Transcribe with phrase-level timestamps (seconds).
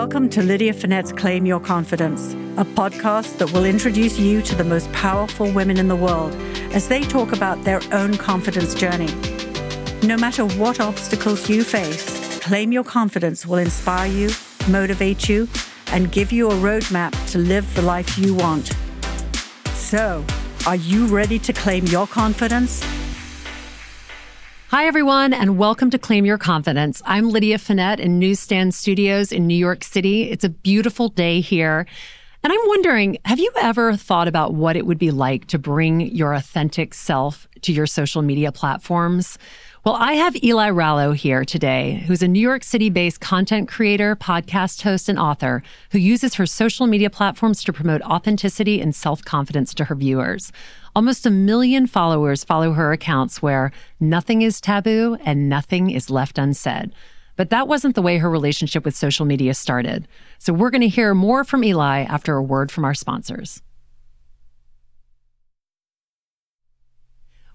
[0.00, 4.62] Welcome to Lydia Fenet's Claim Your Confidence, a podcast that will introduce you to the
[4.62, 6.32] most powerful women in the world
[6.72, 9.12] as they talk about their own confidence journey.
[10.04, 14.30] No matter what obstacles you face, Claim Your Confidence will inspire you,
[14.68, 15.48] motivate you,
[15.88, 18.70] and give you a roadmap to live the life you want.
[19.72, 20.24] So,
[20.64, 22.84] are you ready to claim your confidence?
[24.70, 27.00] Hi, everyone, and welcome to Claim Your Confidence.
[27.06, 30.30] I'm Lydia Fenet in Newsstand Studios in New York City.
[30.30, 31.86] It's a beautiful day here.
[32.42, 36.02] And I'm wondering have you ever thought about what it would be like to bring
[36.02, 39.38] your authentic self to your social media platforms?
[39.84, 44.16] Well, I have Eli Rallo here today, who's a New York City based content creator,
[44.16, 49.24] podcast host, and author who uses her social media platforms to promote authenticity and self
[49.24, 50.50] confidence to her viewers.
[50.96, 53.70] Almost a million followers follow her accounts where
[54.00, 56.92] nothing is taboo and nothing is left unsaid.
[57.36, 60.08] But that wasn't the way her relationship with social media started.
[60.40, 63.62] So we're going to hear more from Eli after a word from our sponsors.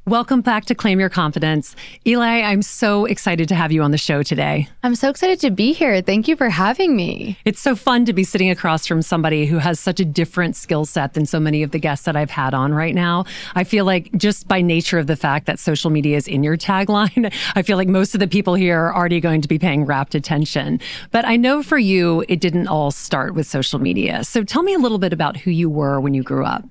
[0.06, 1.78] Welcome back to Claim Your Confidence.
[2.06, 4.68] Eli, I'm so excited to have you on the show today.
[4.84, 6.02] I'm so excited to be here.
[6.02, 7.38] Thank you for having me.
[7.46, 10.84] It's so fun to be sitting across from somebody who has such a different skill
[10.84, 13.24] set than so many of the guests that I've had on right now.
[13.56, 16.58] I feel like just by nature of the fact that social media is in your
[16.58, 19.86] tagline, I feel like most of the people here are already going to be paying
[19.86, 20.82] rapt attention.
[21.12, 24.26] But I know for you, it didn't all start with social media.
[24.26, 26.66] So tell me a little bit about who you were when you grew up.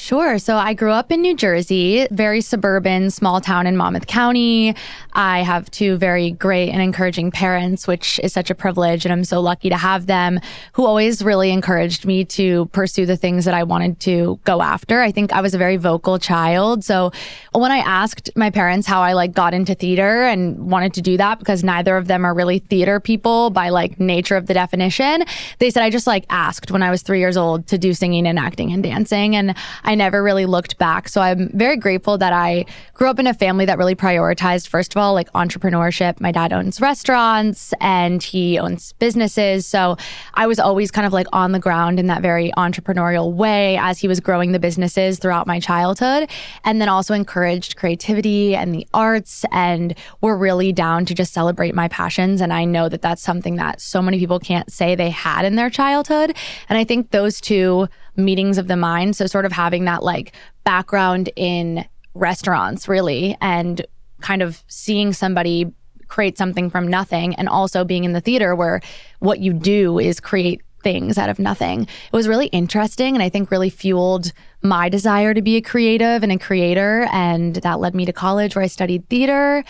[0.00, 0.38] Sure.
[0.38, 4.76] So I grew up in New Jersey, very suburban, small town in Monmouth County.
[5.12, 9.04] I have two very great and encouraging parents, which is such a privilege.
[9.04, 10.38] And I'm so lucky to have them
[10.74, 15.00] who always really encouraged me to pursue the things that I wanted to go after.
[15.00, 16.84] I think I was a very vocal child.
[16.84, 17.10] So
[17.50, 21.16] when I asked my parents how I like got into theater and wanted to do
[21.16, 25.24] that because neither of them are really theater people by like nature of the definition,
[25.58, 28.28] they said I just like asked when I was three years old to do singing
[28.28, 29.34] and acting and dancing.
[29.34, 29.56] And
[29.88, 31.08] I never really looked back.
[31.08, 34.94] So I'm very grateful that I grew up in a family that really prioritized, first
[34.94, 36.20] of all, like entrepreneurship.
[36.20, 39.66] My dad owns restaurants and he owns businesses.
[39.66, 39.96] So
[40.34, 43.98] I was always kind of like on the ground in that very entrepreneurial way as
[43.98, 46.28] he was growing the businesses throughout my childhood.
[46.64, 49.46] And then also encouraged creativity and the arts.
[49.52, 52.42] And we're really down to just celebrate my passions.
[52.42, 55.54] And I know that that's something that so many people can't say they had in
[55.54, 56.36] their childhood.
[56.68, 59.16] And I think those two meetings of the mind.
[59.16, 60.32] So, sort of having that like
[60.64, 63.86] background in restaurants, really, and
[64.20, 65.72] kind of seeing somebody
[66.08, 68.80] create something from nothing, and also being in the theater where
[69.20, 71.82] what you do is create things out of nothing.
[71.82, 76.22] It was really interesting and I think really fueled my desire to be a creative
[76.22, 77.08] and a creator.
[77.12, 79.64] And that led me to college where I studied theater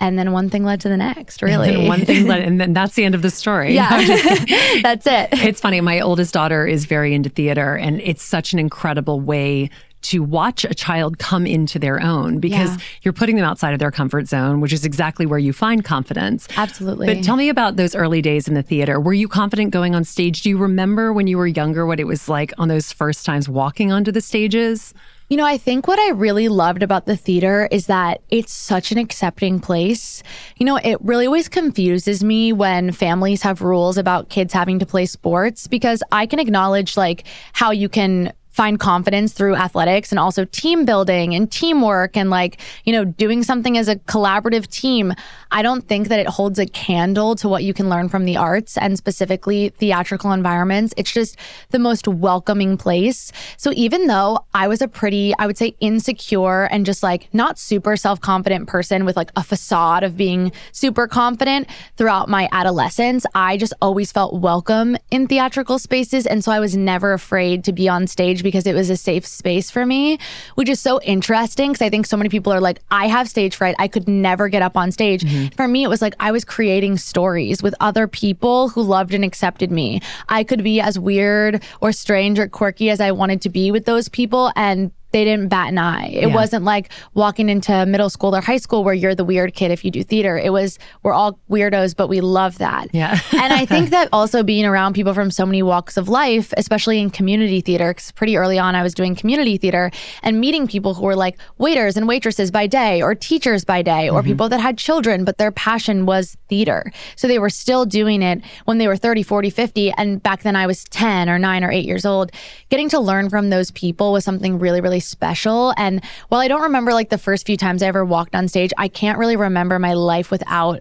[0.00, 2.72] and then one thing led to the next really and one thing led and then
[2.72, 3.90] that's the end of the story yeah
[4.82, 8.58] that's it it's funny my oldest daughter is very into theater and it's such an
[8.58, 9.70] incredible way
[10.02, 12.82] to watch a child come into their own because yeah.
[13.02, 16.48] you're putting them outside of their comfort zone, which is exactly where you find confidence.
[16.56, 17.06] Absolutely.
[17.06, 18.98] But tell me about those early days in the theater.
[18.98, 20.42] Were you confident going on stage?
[20.42, 23.48] Do you remember when you were younger what it was like on those first times
[23.48, 24.94] walking onto the stages?
[25.30, 28.90] You know, I think what I really loved about the theater is that it's such
[28.90, 30.24] an accepting place.
[30.56, 34.86] You know, it really always confuses me when families have rules about kids having to
[34.86, 40.18] play sports because I can acknowledge like how you can find confidence through athletics and
[40.18, 45.14] also team building and teamwork and like, you know, doing something as a collaborative team.
[45.50, 48.36] I don't think that it holds a candle to what you can learn from the
[48.36, 50.94] arts and specifically theatrical environments.
[50.96, 51.36] It's just
[51.70, 53.30] the most welcoming place.
[53.56, 57.58] So even though I was a pretty, I would say insecure and just like not
[57.58, 63.56] super self-confident person with like a facade of being super confident throughout my adolescence, I
[63.56, 67.88] just always felt welcome in theatrical spaces and so I was never afraid to be
[67.88, 70.18] on stage stage because it was a safe space for me,
[70.54, 73.56] which is so interesting because I think so many people are like, I have stage
[73.56, 73.74] fright.
[73.78, 75.22] I could never get up on stage.
[75.22, 75.39] Mm-hmm.
[75.40, 75.54] Mm-hmm.
[75.54, 79.24] For me, it was like I was creating stories with other people who loved and
[79.24, 80.00] accepted me.
[80.28, 83.84] I could be as weird or strange or quirky as I wanted to be with
[83.84, 86.08] those people and they didn't bat an eye.
[86.08, 86.34] It yeah.
[86.34, 89.84] wasn't like walking into middle school or high school where you're the weird kid if
[89.84, 90.38] you do theater.
[90.38, 92.88] It was we're all weirdos, but we love that.
[92.92, 93.18] Yeah.
[93.32, 97.00] and I think that also being around people from so many walks of life, especially
[97.00, 99.90] in community theater, because pretty early on I was doing community theater
[100.22, 104.08] and meeting people who were like waiters and waitresses by day or teachers by day
[104.08, 104.28] or mm-hmm.
[104.28, 106.92] people that had children, but their passion was theater.
[107.16, 109.92] So they were still doing it when they were 30, 40, 50.
[109.92, 112.30] And back then I was 10 or 9 or 8 years old.
[112.68, 115.74] Getting to learn from those people was something really, really special.
[115.76, 118.72] And while I don't remember like the first few times I ever walked on stage,
[118.78, 120.80] I can't really remember my life without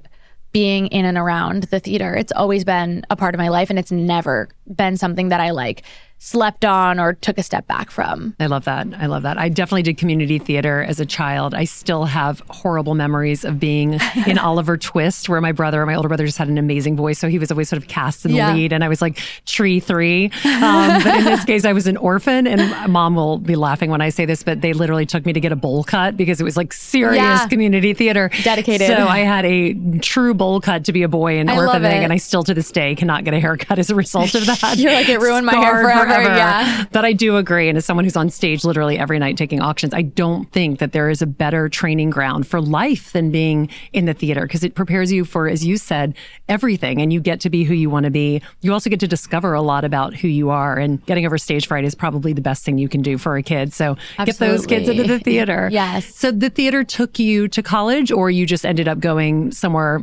[0.51, 2.15] being in and around the theater.
[2.15, 5.51] It's always been a part of my life and it's never been something that I
[5.51, 5.83] like
[6.21, 8.35] slept on or took a step back from.
[8.39, 8.87] I love that.
[8.99, 9.37] I love that.
[9.37, 11.53] I definitely did community theater as a child.
[11.53, 16.09] I still have horrible memories of being in Oliver Twist, where my brother, my older
[16.09, 17.19] brother, just had an amazing voice.
[17.19, 18.53] So he was always sort of cast in the Yeah.
[18.53, 20.31] lead, and I was like tree three.
[20.59, 24.01] Um, but in this case, I was an orphan, and mom will be laughing when
[24.01, 26.43] I say this, but they literally took me to get a bowl cut because it
[26.43, 27.47] was like serious Yeah.
[27.47, 28.29] community theater.
[28.43, 28.87] Dedicated.
[28.87, 32.17] So I had a true bowl cut to be a boy in orphaning, and I
[32.17, 34.75] still to this day cannot get a haircut as a result of that.
[34.77, 36.29] You're like, it ruined my hair Scarred forever.
[36.39, 36.85] Yeah.
[36.91, 37.69] but I do agree.
[37.69, 40.91] And as someone who's on stage literally every night taking auctions, I don't think that
[40.91, 44.75] there is a better training ground for life than being in the theater because it
[44.75, 46.15] prepares you for, as you said,
[46.47, 47.01] everything.
[47.01, 48.41] And you get to be who you want to be.
[48.61, 50.77] You also get to discover a lot about who you are.
[50.77, 53.43] And getting over stage fright is probably the best thing you can do for a
[53.43, 53.73] kid.
[53.73, 55.69] So get those kids into the theater.
[55.71, 56.15] Yes.
[56.15, 60.01] So the theater took you to college or you just ended up going somewhere?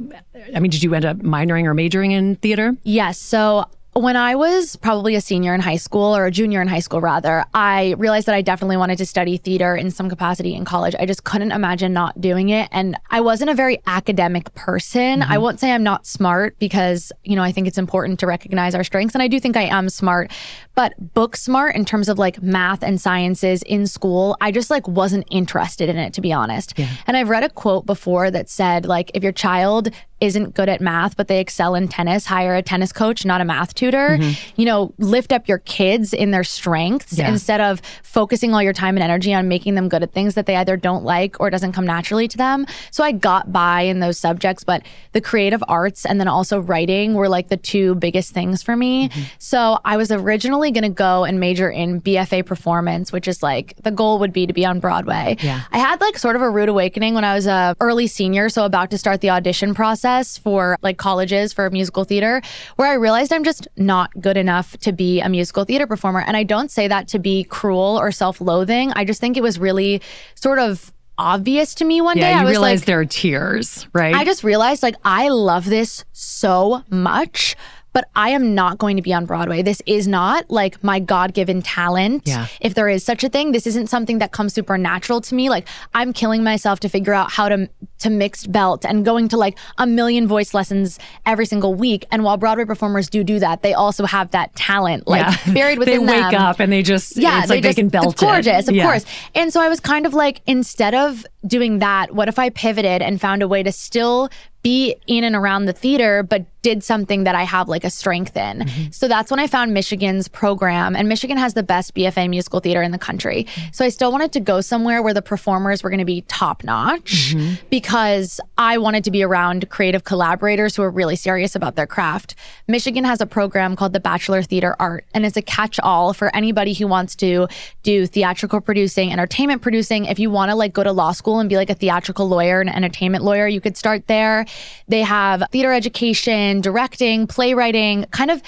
[0.54, 2.76] I mean, did you end up minoring or majoring in theater?
[2.82, 3.18] Yes.
[3.18, 3.66] So
[3.98, 7.00] when I was probably a senior in high school or a junior in high school,
[7.00, 10.94] rather, I realized that I definitely wanted to study theater in some capacity in college.
[10.98, 12.68] I just couldn't imagine not doing it.
[12.72, 15.22] And I wasn't a very academic person.
[15.22, 15.42] I mm-hmm.
[15.42, 18.84] won't say I'm not smart because, you know, I think it's important to recognize our
[18.84, 19.14] strengths.
[19.14, 20.30] And I do think I am smart,
[20.76, 24.86] but book smart in terms of like math and sciences in school, I just like
[24.86, 26.78] wasn't interested in it, to be honest.
[27.08, 29.88] And I've read a quote before that said, like, if your child
[30.18, 33.44] isn't good at math, but they excel in tennis, hire a tennis coach, not a
[33.44, 34.16] math tutor.
[34.16, 34.52] Mm-hmm.
[34.58, 37.28] You know, lift up your kids in their strengths Yeah.
[37.28, 40.46] instead of focusing all your time and energy on making them good at things that
[40.46, 42.64] they either don't like or doesn't come naturally to them.
[42.90, 44.82] So I got by in those subjects, but
[45.12, 49.10] the creative arts and then also writing were like the two biggest things for me.
[49.10, 49.22] Mm-hmm.
[49.38, 53.74] So I was originally going to go and major in BFA performance, which is like
[53.82, 55.36] the goal would be to be on Broadway.
[55.40, 55.62] Yeah.
[55.72, 58.64] I had like sort of a rude awakening when I was a early senior, so
[58.64, 62.42] about to start the audition process for like colleges for musical theater,
[62.76, 66.20] where I realized I'm just not good enough to be a musical theater performer.
[66.26, 68.92] And I don't say that to be cruel or self-loathing.
[68.92, 70.02] I just think it was really
[70.34, 72.30] sort of obvious to me one day.
[72.30, 74.14] Yeah, I you was realize like, there are tears, right?
[74.14, 77.56] I just realized like I love this so much,
[77.96, 79.62] but I am not going to be on Broadway.
[79.62, 82.24] This is not like my God given talent.
[82.26, 82.46] Yeah.
[82.60, 85.48] If there is such a thing, this isn't something that comes supernatural to me.
[85.48, 87.70] Like I'm killing myself to figure out how to
[88.00, 92.04] to mixed belt and going to like a million voice lessons every single week.
[92.10, 95.54] And while Broadway performers do do that, they also have that talent like Yeah.
[95.54, 96.06] buried within them.
[96.06, 96.42] they wake them.
[96.42, 98.68] up and they just Yeah, it's like they, can belt It's gorgeous, it.
[98.68, 98.84] of Yeah.
[98.84, 99.06] course.
[99.34, 103.00] And so I was kind of like, instead of doing that, what if I pivoted
[103.00, 104.28] and found a way to still
[104.62, 108.36] be in and around the theater, but did something that I have like a strength
[108.36, 108.58] in.
[108.58, 108.90] Mm-hmm.
[108.90, 110.96] So that's when I found Michigan's program.
[110.96, 113.44] And Michigan has the best BFA musical theater in the country.
[113.44, 113.70] Mm-hmm.
[113.70, 116.64] So I still wanted to go somewhere where the performers were going to be top
[116.64, 117.66] notch Mm-hmm.
[117.70, 122.34] because I wanted to be around creative collaborators who are really serious about their craft.
[122.66, 126.34] Michigan has a program called the Bachelor Theater Art, and it's a catch all for
[126.34, 127.46] anybody who wants to
[127.82, 130.06] do theatrical producing, entertainment producing.
[130.06, 132.60] If you want to like go to law school and be like a theatrical lawyer
[132.60, 134.46] and entertainment lawyer, you could start there.
[134.88, 138.42] They have theater education, directing, playwriting, kind of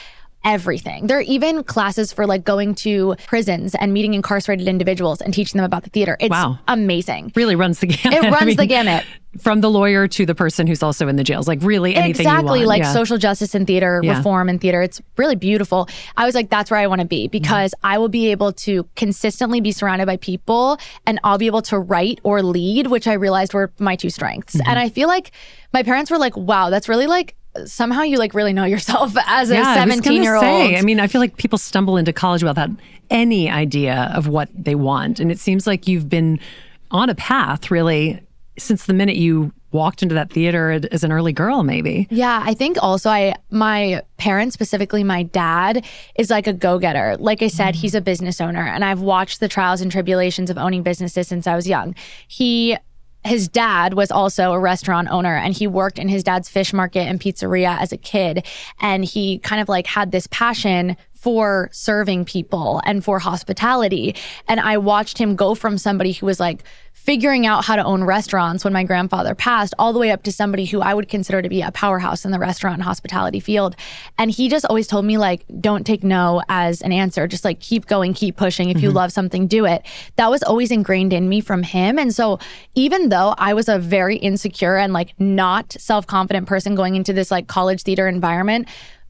[0.44, 1.08] everything.
[1.08, 5.58] There are even classes for like going to prisons and meeting incarcerated individuals and teaching
[5.58, 6.16] them about the theater.
[6.20, 6.60] It's Wow.
[6.68, 7.32] amazing.
[7.34, 8.18] Really runs the gamut.
[8.18, 9.04] It I runs mean, the gamut.
[9.42, 11.48] From the lawyer to the person who's also in the jails.
[11.48, 12.92] Like really anything you exactly like Yeah.
[12.92, 14.16] social justice in theater Yeah.
[14.16, 17.28] reform in theater it's really beautiful i was like that's where i want to be
[17.28, 17.86] because Mm-hmm.
[17.86, 21.78] i will be able to consistently be surrounded by people and i'll be able to
[21.78, 24.70] write or lead which i realized were my two strengths Mm-hmm.
[24.70, 25.32] and i feel like
[25.74, 27.34] my parents were like wow that's really like
[27.66, 30.82] somehow you like really know yourself as a Yeah, was 17 gonna year old I
[30.82, 32.70] mean, I feel like people stumble into college without
[33.10, 35.20] any idea of what they want.
[35.20, 36.38] And it seems like you've been
[36.90, 38.20] on a path really
[38.58, 42.08] since the minute you walked into that theater as an early girl, maybe.
[42.10, 45.84] Yeah, I think also I my parents, specifically my dad,
[46.18, 47.16] is like a go-getter.
[47.18, 47.78] Like I said, mm.
[47.78, 51.46] he's a business owner and I've watched the trials and tribulations of owning businesses since
[51.46, 51.94] I was young.
[52.26, 52.76] He
[53.24, 57.00] his dad was also a restaurant owner and he worked in his dad's fish market
[57.00, 58.46] and pizzeria as a kid.
[58.80, 64.14] And he kind of like had this passion for serving people and for hospitality.
[64.46, 66.62] And I watched him go from somebody who was like
[67.08, 70.30] figuring out how to own restaurants when my grandfather passed, all the way up to
[70.30, 73.76] somebody who I would consider to be a powerhouse in the restaurant and hospitality field.
[74.18, 77.26] And he just always told me, like, don't take no as an answer.
[77.26, 78.68] Just like keep going, keep pushing.
[78.68, 78.98] If you mm-hmm.
[78.98, 79.86] love something, do it.
[80.16, 81.98] That was always ingrained in me from him.
[81.98, 82.40] And so
[82.74, 87.14] even though I was a very insecure and like not self confident person going into
[87.14, 88.68] this like college theater environment,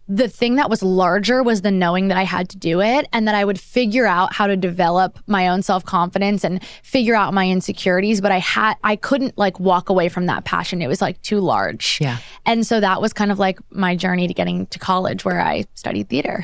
[0.08, 3.28] the thing that was larger was the knowing that I had to do it and
[3.28, 7.46] that I would figure out how to develop my own self-confidence and figure out my
[7.48, 11.20] insecurities but I had I couldn't like walk away from that passion it was like
[11.22, 11.98] too large.
[12.00, 12.18] Yeah.
[12.46, 15.66] And so that was kind of like my journey to getting to college where I
[15.74, 16.42] studied theater.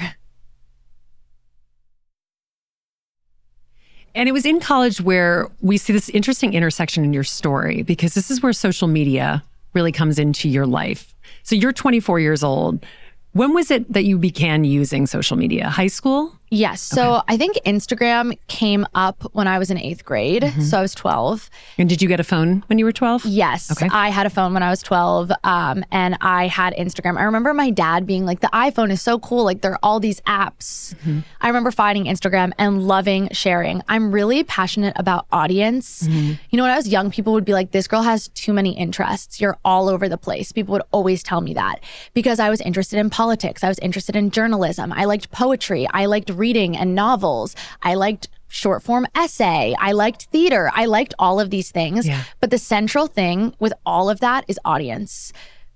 [4.14, 8.14] And it was in college where we see this interesting intersection in your story because
[8.14, 9.42] this is where social media
[9.72, 11.14] really comes into your life.
[11.42, 12.84] So you're 24 years old.
[13.34, 15.68] When was it that you began using social media?
[15.68, 16.38] High school?
[16.50, 16.80] Yes.
[16.80, 20.42] So I think Instagram came up when I was in eighth grade.
[20.42, 20.60] Mm-hmm.
[20.62, 21.50] So I was 12.
[21.78, 23.26] And did you get a phone when you were 12?
[23.26, 23.72] Yes.
[23.72, 23.88] Okay.
[23.90, 27.18] I had a phone when I was 12 um, and I had Instagram.
[27.18, 29.44] I remember my dad being like, the iPhone is so cool.
[29.44, 30.94] Like, there are all these apps.
[30.94, 31.20] Mm-hmm.
[31.40, 33.82] I remember finding Instagram and loving sharing.
[33.88, 36.02] I'm really passionate about audience.
[36.02, 36.32] Mm-hmm.
[36.50, 38.76] You know, when I was young, people would be like, this girl has too many
[38.76, 39.40] interests.
[39.40, 40.52] You're all over the place.
[40.52, 41.80] People would always tell me that
[42.12, 43.64] because I was interested in politics.
[43.64, 44.92] I was interested in journalism.
[44.92, 45.88] I liked poetry.
[45.92, 47.56] I liked reading and novels.
[47.82, 49.74] I liked short form essay.
[49.78, 50.70] I liked theater.
[50.74, 52.06] I liked all of these things.
[52.06, 52.22] Yeah.
[52.40, 55.32] But the central thing with all of that is audience.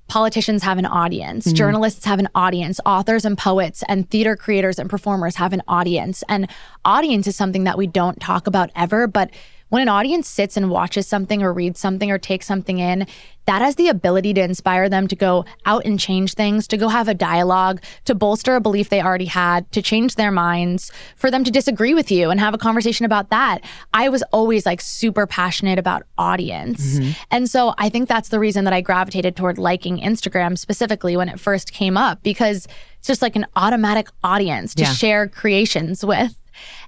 [0.06, 1.54] Politicians have an audience, mm-hmm.
[1.56, 6.24] journalists have an audience, authors and poets and theater creators and performers have an audience.
[6.30, 6.48] And
[6.82, 9.30] audience is something that we don't talk about ever, but
[9.68, 13.06] when an audience sits and watches something or reads something or takes something in,
[13.46, 16.88] that has the ability to inspire them to go out and change things, to go
[16.88, 21.30] have a dialogue, to bolster a belief they already had, to change their minds, for
[21.30, 23.64] them to disagree with you and have a conversation about that.
[23.94, 26.98] I was always like super passionate about audience.
[26.98, 27.10] Mm-hmm.
[27.30, 31.30] And so I think that's the reason that I gravitated toward liking Instagram specifically when
[31.30, 32.66] it first came up because
[32.98, 34.92] it's just like an automatic audience to Yeah.
[34.92, 36.38] share creations with.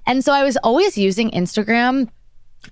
[0.05, 2.09] And so I was always using Instagram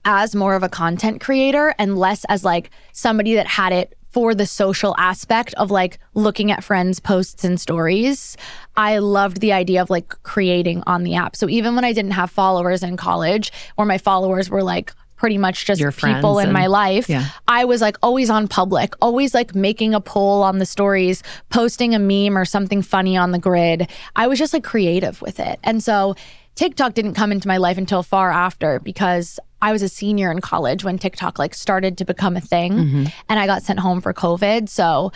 [0.05, 4.34] as more of a content creator and less as like somebody that had it for
[4.34, 8.36] the social aspect of like looking at friends' posts and stories.
[8.75, 11.36] I loved the idea of like creating on the app.
[11.36, 15.38] So even when I didn't have followers in college, or my followers were like pretty
[15.38, 17.27] much just Your people in my life, yeah.
[17.48, 21.93] I was like always on public, always like making a poll on the stories, posting
[21.93, 23.89] a meme or something funny on the grid.
[24.15, 25.60] I was just like creative with it.
[25.63, 26.15] And so
[26.55, 30.41] TikTok didn't come into my life until far after because I was a senior in
[30.41, 33.05] college when TikTok like started to become a thing mm-hmm.
[33.27, 34.69] and I got sent home for COVID.
[34.69, 35.11] So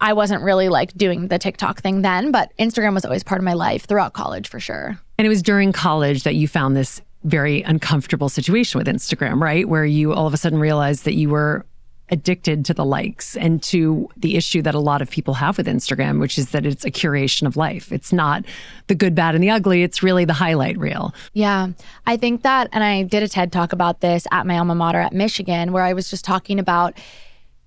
[0.00, 3.44] I wasn't really like doing the TikTok thing then, but Instagram was always part of
[3.44, 4.98] my life throughout college for sure.
[5.18, 9.68] And it was during college that you found this very uncomfortable situation with Instagram, right?
[9.68, 11.64] Where you all of a sudden realized that you were
[12.10, 15.66] addicted to the likes and to the issue that a lot of people have with
[15.66, 17.90] Instagram, which is that it's a curation of life.
[17.90, 18.44] It's not
[18.88, 19.82] the good, bad, and the ugly.
[19.82, 21.14] It's really the highlight reel.
[21.32, 21.68] Yeah,
[22.06, 25.00] I think that, and I did a TED talk about this at my alma mater
[25.00, 26.98] at Michigan, where I was just talking about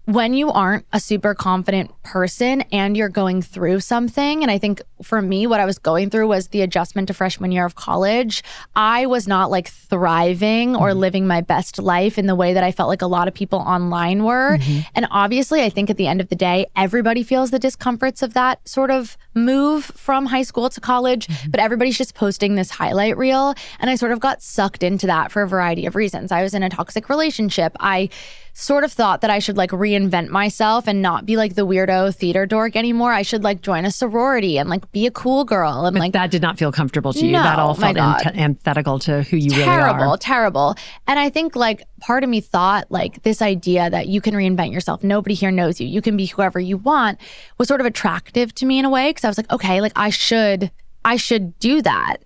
[0.08, 4.42] when you aren't a super confident person and you're going through something.
[4.42, 7.52] And I think for me, what I was going through was the adjustment to freshman
[7.52, 8.42] year of college.
[8.74, 11.00] I was not like thriving or mm-hmm.
[11.00, 13.60] living my best life in the way that I felt like a lot of people
[13.60, 14.58] online were.
[14.58, 14.80] Mm-hmm.
[14.96, 18.34] And obviously, I think at the end of the day, everybody feels the discomforts of
[18.34, 21.52] that sort of move from high school to college, mm-hmm.
[21.52, 23.56] but everybody's just posting this highlight reel.
[23.82, 26.32] And I sort of got sucked into that for a variety of reasons.
[26.32, 27.76] I was in a toxic relationship.
[27.82, 28.10] I
[28.58, 32.16] sort of thought that I should like reinvent myself and not be like the weirdo
[32.16, 33.12] theater dork anymore.
[33.12, 36.32] I should like join a sorority and like be a cool girl and like that
[36.32, 37.32] did not feel comfortable to you.
[37.32, 40.76] No, that all felt ant- antithetical to who you really terrible, terrible.
[41.08, 44.72] And I think like part of me thought like this idea that you can reinvent
[44.74, 47.20] yourself, nobody here knows you, you can be whoever you want,
[47.58, 49.94] was sort of attractive to me in a way because I was like, okay, like
[49.96, 50.72] I should,
[51.04, 52.18] I should do that.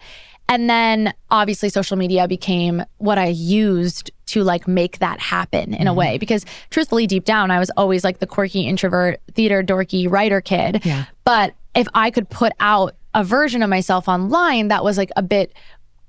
[0.47, 5.87] And then obviously social media became what I used to like make that happen in
[5.87, 5.99] a mm-hmm.
[5.99, 10.41] way because truthfully deep down I was always like the quirky introvert theater dorky writer
[10.41, 10.85] kid.
[10.85, 11.05] Yeah.
[11.25, 15.21] But if I could put out a version of myself online that was like a
[15.21, 15.53] bit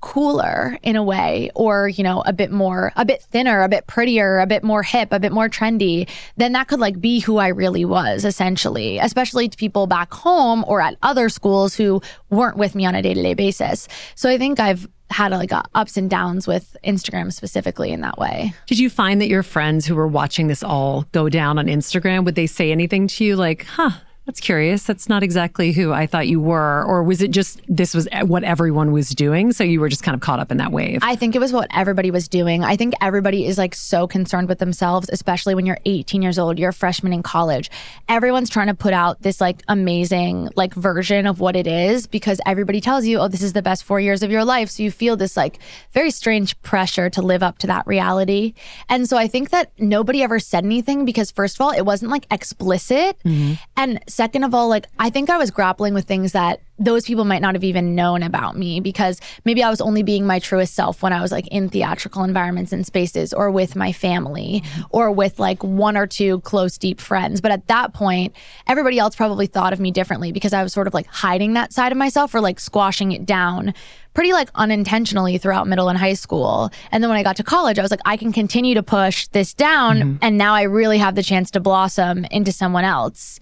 [0.03, 3.87] cooler in a way or you know a bit more a bit thinner a bit
[3.87, 7.37] prettier a bit more hip a bit more trendy then that could like be who
[7.37, 12.57] i really was essentially especially to people back home or at other schools who weren't
[12.57, 13.87] with me on a day-to-day basis.
[14.15, 18.53] So i think i've had like ups and downs with instagram specifically in that way.
[18.67, 22.25] Did you find that your friends who were watching this all go down on Instagram,
[22.25, 23.91] would they say anything to you like, huh,
[24.25, 24.83] that's curious.
[24.83, 26.83] That's not exactly who I thought you were.
[26.85, 29.51] Or was it just this was what everyone was doing?
[29.51, 30.99] So you were just kind of caught up in that wave?
[31.01, 32.63] I think it was what everybody was doing.
[32.63, 36.57] I think everybody is like so concerned with themselves, especially when you're 18 years old,
[36.57, 37.69] you're a freshman in college.
[38.07, 42.39] Everyone's trying to put out this like amazing like version of what it is because
[42.45, 44.69] everybody tells you, oh, this is the best four years of your life.
[44.69, 45.59] So you feel this like
[45.91, 48.53] very strange pressure to live up to that reality.
[48.87, 52.09] And so I think that nobody ever said anything because, first of all, it wasn't
[52.09, 53.17] like explicit.
[53.25, 53.53] Mm-hmm.
[53.75, 57.23] And second of all, like I think I was grappling with things that those people
[57.23, 60.73] might not have even known about me because maybe I was only being my truest
[60.73, 64.81] self when I was like in theatrical environments and spaces or with my family mm-hmm.
[64.89, 67.41] or with like one or two close, deep friends.
[67.41, 68.35] But at that point,
[68.67, 71.73] everybody else probably thought of me differently because I was sort of like hiding that
[71.73, 73.73] side of myself or like squashing it down
[74.13, 76.71] pretty like unintentionally throughout middle and high school.
[76.91, 79.27] And then when I got to college, I was like, I can continue to push
[79.27, 79.97] this down.
[79.97, 80.17] Mm-hmm.
[80.21, 83.39] And now I really have the chance to blossom into someone else.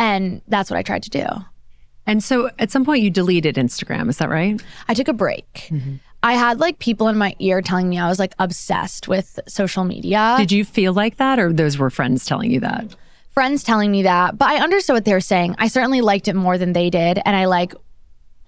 [0.00, 1.26] And that's what I tried to do.
[2.06, 4.60] And so at some point you deleted Instagram, is that right?
[4.88, 5.70] I took a break.
[6.22, 9.84] I had like people in my ear telling me I was like obsessed with social
[9.84, 10.34] media.
[10.38, 12.96] Did you feel like that or those were friends telling you that?
[13.30, 15.54] Friends telling me that, but I understood what they were saying.
[15.58, 17.20] I certainly liked it more than they did.
[17.24, 17.74] And I like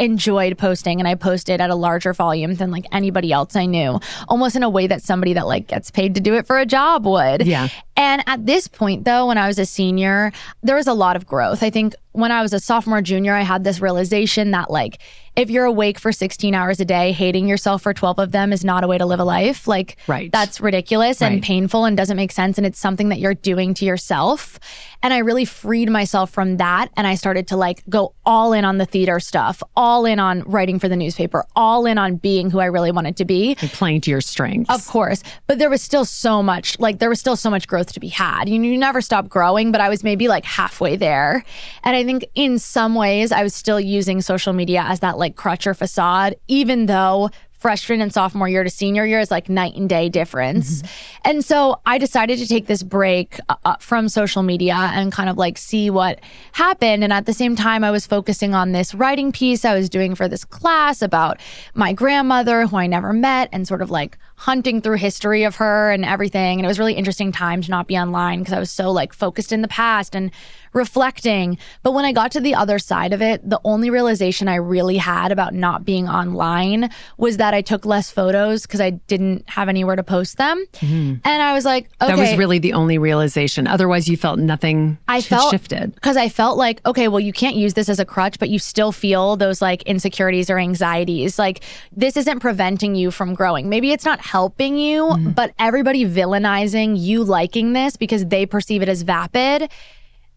[0.03, 4.01] enjoyed posting and I posted at a larger volume than like anybody else I knew,
[4.29, 6.67] almost in a way that somebody that like gets paid to do it for a
[6.67, 7.47] job would.
[7.47, 7.69] Yeah.
[7.97, 10.33] And at this point, though, when I was a senior,
[10.63, 11.63] there was a lot of growth.
[11.63, 14.99] I think when I was a sophomore, junior, I had this realization that, like,
[15.35, 18.65] if you're awake for 16 hours a day, hating yourself for 12 of them is
[18.67, 19.67] not a way to live a life.
[19.67, 20.31] Like, Right.
[20.31, 21.43] that's ridiculous and Right.
[21.43, 22.59] painful and doesn't make sense.
[22.59, 24.61] And it's something that you're doing to yourself.
[25.03, 26.89] And I really freed myself from that.
[26.99, 30.43] And I started to like go all in on the theater stuff, all in on
[30.43, 33.57] writing for the newspaper, all in on being who I really wanted to be.
[33.63, 34.69] Like playing to your strengths.
[34.73, 35.23] Of course.
[35.47, 38.09] But there was still so much, like, there was still so much growth to be
[38.09, 38.51] had.
[38.51, 41.43] You, you never stop growing, but I was maybe like halfway there.
[41.85, 45.37] And I think in some ways, I was still using social media as that like
[45.37, 47.31] crutch or facade, even though
[47.63, 50.83] freshman and sophomore year to senior year is like night and day difference.
[51.25, 55.31] And so I decided to take this break uh, uh, from social media and kind
[55.31, 56.19] of like see what
[56.51, 57.05] happened.
[57.05, 60.17] And at the same time, I was focusing on this writing piece I was doing
[60.17, 61.39] for this class about
[61.75, 65.93] my grandmother, who I never met, and sort of like hunting through history of her
[65.93, 66.59] and everything.
[66.59, 68.91] And it was a really interesting time to not be online because I was so
[68.91, 70.33] like focused in the past and
[70.73, 71.59] reflecting.
[71.85, 74.97] But when I got to the other side of it, the only realization I really
[74.97, 79.69] had about not being online was that I took less photos because I didn't have
[79.69, 80.65] anywhere to post them.
[80.81, 82.13] And I was like, okay.
[82.15, 83.67] That was really the only realization.
[83.67, 85.95] Otherwise, you felt nothing I felt shifted.
[85.95, 88.59] because I felt like, okay, well, you can't use this as a crutch, but you
[88.59, 91.39] still feel those like insecurities or anxieties.
[91.39, 91.63] Like
[91.95, 93.69] this isn't preventing you from growing.
[93.69, 95.31] Maybe it's not helping you, Mm-hmm.
[95.31, 99.71] but everybody villainizing you liking this because they perceive it as vapid.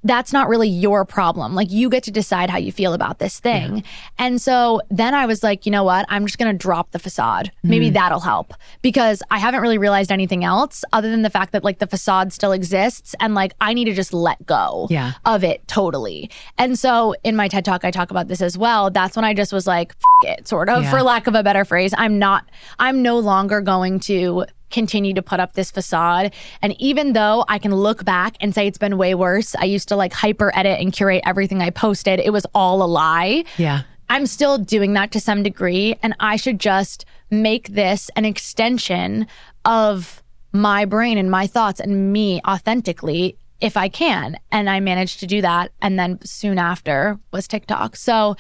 [0.06, 1.56] That's not really your problem.
[1.56, 3.84] Like you get to decide how you feel about this thing.
[4.18, 6.06] And so then I was like, you know what?
[6.10, 7.52] I'm just going to drop the facade.
[7.64, 7.96] Maybe Mm-hmm.
[7.96, 11.80] that'll help because I haven't really realized anything else other than the fact that like
[11.80, 15.14] the facade still exists and like I need to just let go Yeah.
[15.26, 16.30] of it totally.
[16.58, 18.92] And so in my TED talk, I talk about this as well.
[18.92, 20.92] That's when I just was like, F- it, sort of, Yeah.
[20.92, 21.94] for lack of a better phrase.
[21.98, 22.46] I'm not,
[22.80, 26.34] I'm no longer going to continue to put up this facade.
[26.62, 29.88] And even though I can look back and say it's been way worse, I used
[29.88, 32.20] to like hyper edit and curate everything I posted.
[32.20, 33.46] It was all a lie.
[33.58, 33.84] Yeah.
[34.10, 39.26] I'm still doing that to some degree, and I should just make this an extension
[39.64, 44.38] of my brain and my thoughts and me authentically if I can.
[44.52, 45.72] And I managed to do that.
[45.82, 47.96] And then soon after was TikTok.
[47.96, 48.36] So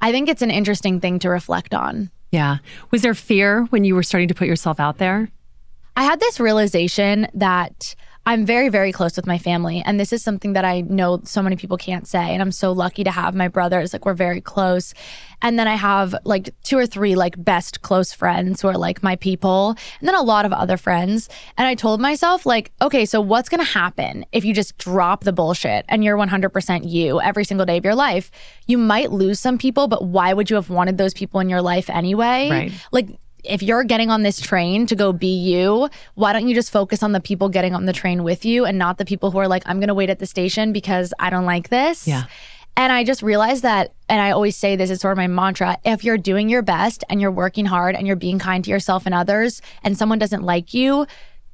[0.00, 2.10] I think it's an interesting thing to reflect on.
[2.30, 2.58] Yeah.
[2.90, 5.30] Was there fear when you were starting to put yourself out there?
[5.98, 9.82] I had this realization that I'm very, very close with my family.
[9.84, 12.20] And this is something that I know so many people can't say.
[12.20, 13.92] And I'm so lucky to have my brothers.
[13.92, 14.94] Like, we're very close.
[15.42, 19.02] And then I have like two or three like best close friends who are like
[19.02, 19.70] my people.
[19.98, 21.28] And then a lot of other friends.
[21.56, 25.24] And I told myself, like, okay, so what's going to happen if you just drop
[25.24, 28.30] the bullshit and you're 100% you every single day of your life?
[28.68, 31.62] You might lose some people, but why would you have wanted those people in your
[31.62, 32.50] life anyway?
[32.50, 32.72] Right.
[32.92, 36.70] Like, if you're getting on this train to go be you, why don't you just
[36.70, 39.38] focus on the people getting on the train with you and not the people who
[39.38, 42.06] are like, I'm going to wait at the station because I don't like this?
[42.06, 42.24] Yeah.
[42.76, 45.78] And I just realized that, and I always say this, is sort of my mantra
[45.84, 49.04] if you're doing your best and you're working hard and you're being kind to yourself
[49.04, 51.04] and others, and someone doesn't like you,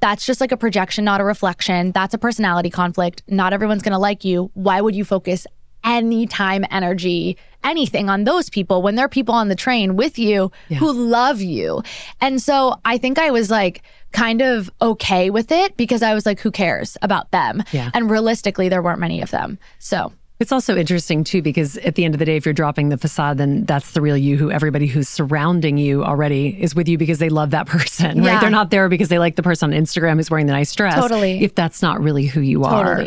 [0.00, 1.92] that's just like a projection, not a reflection.
[1.92, 3.22] That's a personality conflict.
[3.26, 4.50] Not everyone's going to like you.
[4.52, 5.46] Why would you focus
[5.82, 10.18] any time, energy, anything on those people when there are people on the train with
[10.18, 11.82] you who love you?
[12.20, 16.24] And so I think I was like kind of okay with it because I was
[16.24, 17.62] like, who cares about them?
[17.72, 17.90] Yeah.
[17.94, 19.58] And realistically, there weren't many of them.
[19.78, 22.90] So It's also interesting too because at the end of the day, if you're dropping
[22.90, 24.36] the facade, then that's the real you.
[24.36, 28.40] Who everybody who's surrounding you already is with you because they love that person, right?
[28.40, 30.94] They're not there because they like the person on Instagram who's wearing the nice dress.
[30.94, 31.42] Totally.
[31.42, 33.04] If that's not really who you are.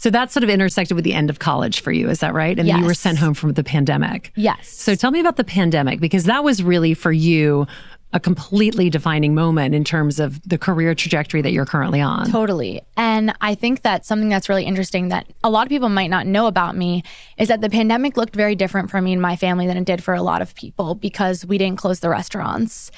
[0.00, 2.58] So that sort of intersected with the end of college for you, is that right?
[2.58, 4.32] And then you were sent home from the pandemic.
[4.34, 4.66] yes.
[4.66, 7.66] So tell me about the pandemic because that was really for you
[8.14, 12.30] a completely defining moment in terms of the career trajectory that you're currently on.
[12.30, 12.80] Totally.
[12.96, 16.26] And I think that something that's really interesting that a lot of people might not
[16.26, 17.04] know about me
[17.36, 20.02] is that the pandemic looked very different for me and my family than it did
[20.02, 22.90] for a lot of people because we didn't close the restaurants.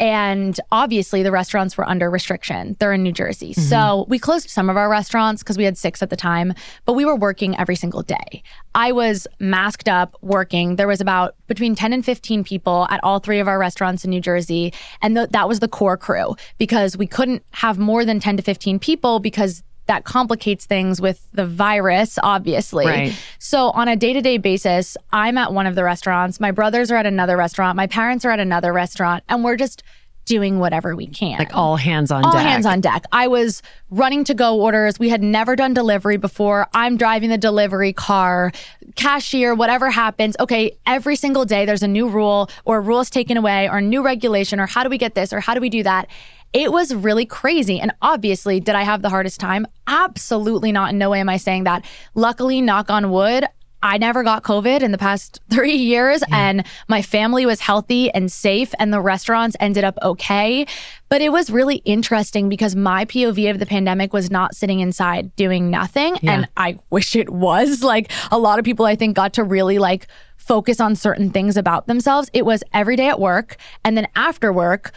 [0.00, 2.76] And obviously, the restaurants were under restriction.
[2.78, 3.50] They're in New Jersey.
[3.50, 3.62] Mm-hmm.
[3.62, 6.92] So we closed some of our restaurants because we had six at the time, but
[6.92, 8.42] we were working every single day.
[8.74, 10.76] I was masked up working.
[10.76, 14.10] There was about between 10 and 15 people at all three of our restaurants in
[14.10, 14.72] New Jersey.
[15.02, 18.42] And th- that was the core crew because we couldn't have more than 10 to
[18.42, 22.86] 15 people because that complicates things with the virus, obviously.
[22.86, 23.14] Right.
[23.38, 26.90] So, on a day to day basis, I'm at one of the restaurants, my brothers
[26.90, 29.82] are at another restaurant, my parents are at another restaurant, and we're just
[30.28, 31.38] doing whatever we can.
[31.38, 32.42] Like all hands on all deck.
[32.42, 33.04] All hands on deck.
[33.12, 34.98] I was running to go orders.
[34.98, 36.68] We had never done delivery before.
[36.74, 38.52] I'm driving the delivery car,
[38.94, 40.36] cashier, whatever happens.
[40.38, 43.80] Okay, every single day there's a new rule or a rule is taken away or
[43.80, 46.08] new regulation or how do we get this or how do we do that?
[46.52, 47.78] It was really crazy.
[47.80, 49.66] And obviously, did I have the hardest time?
[49.86, 50.90] Absolutely not.
[50.90, 51.84] In no way am I saying that.
[52.14, 53.44] Luckily, knock on wood,
[53.82, 56.36] I never got COVID in the past three years, yeah.
[56.36, 60.66] and my family was healthy and safe, and the restaurants ended up okay.
[61.08, 65.34] But it was really interesting because my POV of the pandemic was not sitting inside
[65.36, 66.18] doing nothing.
[66.22, 66.32] Yeah.
[66.32, 67.82] And I wish it was.
[67.88, 71.56] Like a lot of people, I think, got to really like focus on certain things
[71.56, 72.28] about themselves.
[72.34, 74.92] It was every day at work, and then after work,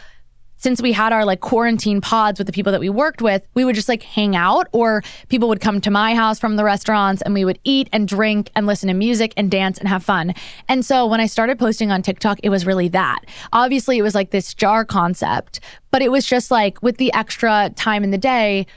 [0.62, 3.64] since we had our like quarantine pods with the people that we worked with, we
[3.64, 7.20] would just like hang out or people would come to my house from the restaurants
[7.20, 10.32] and we would eat and drink and listen to music and dance and have fun.
[10.68, 13.24] And so when I started posting on TikTok, it was really that.
[13.52, 15.58] Obviously, it was like this jar concept,
[15.90, 18.68] but it was just like with the extra time in the day,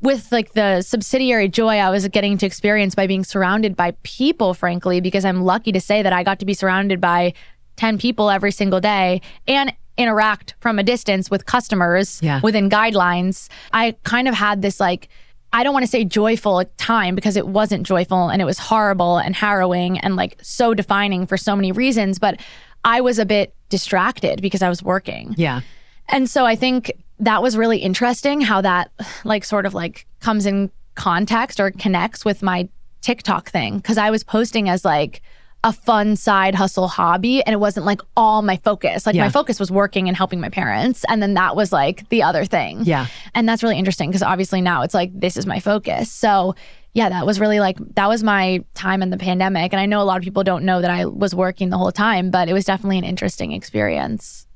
[0.00, 4.54] with like the subsidiary joy I was getting to experience by being surrounded by people,
[4.54, 7.34] frankly, because I'm lucky to say that I got to be surrounded by
[7.76, 9.20] 10 people every single day.
[9.46, 12.40] And interact from a distance with customers yeah.
[12.42, 15.08] within guidelines, I kind of had this like,
[15.52, 19.18] I don't want to say joyful time because it wasn't joyful and it was horrible
[19.18, 22.18] and harrowing and like so defining for so many reasons.
[22.18, 22.40] But
[22.84, 25.34] I was a bit distracted because I was working.
[25.36, 25.62] Yeah.
[26.08, 28.90] And so I think that was really interesting how that
[29.24, 32.68] like sort of like comes in context or connects with my
[33.00, 33.80] TikTok thing.
[33.80, 35.22] Cause I was posting as like,
[35.64, 39.06] a fun side hustle hobby and it wasn't like all my focus.
[39.06, 39.24] Like yeah.
[39.24, 42.44] my focus was working and helping my parents and then that was like the other
[42.44, 42.82] thing.
[42.84, 43.06] Yeah.
[43.34, 46.12] And that's really interesting because obviously now it's like this is my focus.
[46.12, 46.54] So
[46.94, 50.00] yeah, that was really like that was my time in the pandemic and I know
[50.00, 52.52] a lot of people don't know that I was working the whole time, but it
[52.52, 54.46] was definitely an interesting experience.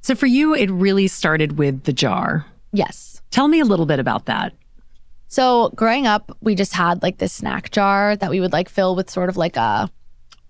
[0.00, 2.46] So for you it really started with the jar.
[2.72, 3.20] Yes.
[3.32, 4.52] Tell me a little bit about that.
[5.26, 8.94] So growing up, we just had like this snack jar that we would like fill
[8.94, 9.90] with sort of like a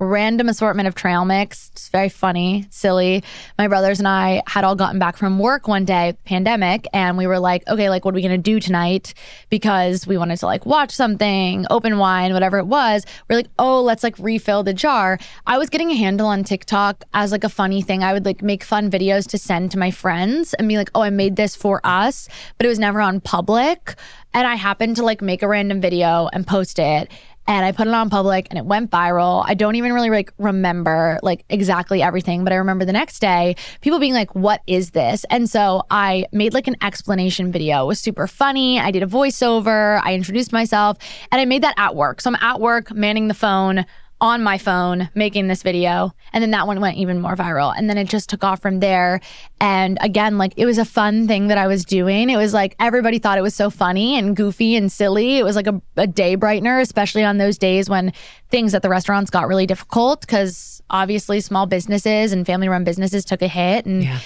[0.02, 1.70] random assortment of trail mix.
[1.72, 3.22] It's very funny, silly.
[3.58, 7.26] My brothers and I had all gotten back from work one day, pandemic, and we
[7.26, 9.14] were like, okay, like, what are we going to do tonight?
[9.48, 13.04] Because we wanted to like watch something, open wine, whatever it was.
[13.28, 15.18] We're like, oh, let's like refill the jar.
[15.46, 18.02] I was getting a handle on TikTok as like a funny thing.
[18.02, 21.02] I would like make fun videos to send to my friends and be like, oh,
[21.02, 23.94] I made this for us, but it was never on public.
[24.34, 27.10] And I happened to like make a random video and post it
[27.46, 29.44] and I put it on public and it went viral.
[29.46, 33.56] I don't even really like remember like exactly everything, but I remember the next day
[33.80, 37.84] people being like, "What is this?" And so I made like an explanation video.
[37.84, 38.78] It was super funny.
[38.78, 40.00] I did a voiceover.
[40.04, 40.98] I introduced myself,
[41.30, 42.20] and I made that at work.
[42.20, 43.84] So I'm at work manning the phone
[44.22, 46.14] on my phone making this video.
[46.32, 47.74] And then that one went even more viral.
[47.76, 49.20] And then it just took off from there.
[49.60, 52.30] And again, like it was a fun thing that I was doing.
[52.30, 55.38] It was like everybody thought it was so funny and goofy and silly.
[55.38, 58.12] It was like a, a day brightener, especially on those days when
[58.48, 63.24] things at the restaurants got really difficult because obviously small businesses and family run businesses
[63.24, 63.86] took a hit.
[63.86, 64.20] And yeah.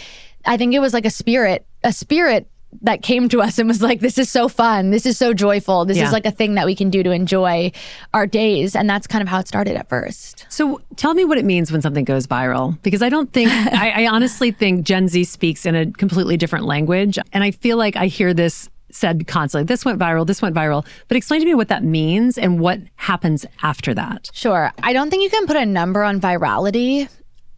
[0.44, 2.50] I think it was like a spirit, a spirit
[2.82, 4.90] that came to us and was like, this is so fun.
[4.90, 5.84] This is so joyful.
[5.84, 6.06] This yeah.
[6.06, 7.72] is like a thing that we can do to enjoy
[8.12, 8.76] our days.
[8.76, 10.46] And that's kind of how it started at first.
[10.48, 14.04] So tell me what it means when something goes viral, because I don't think, I,
[14.04, 17.18] I honestly think Gen Z speaks in a completely different language.
[17.32, 20.86] And I feel like I hear this said constantly, this went viral, this went viral.
[21.08, 24.30] But explain to me what that means and what happens after that.
[24.32, 24.72] Sure.
[24.82, 27.08] I don't think you can put a number on virality.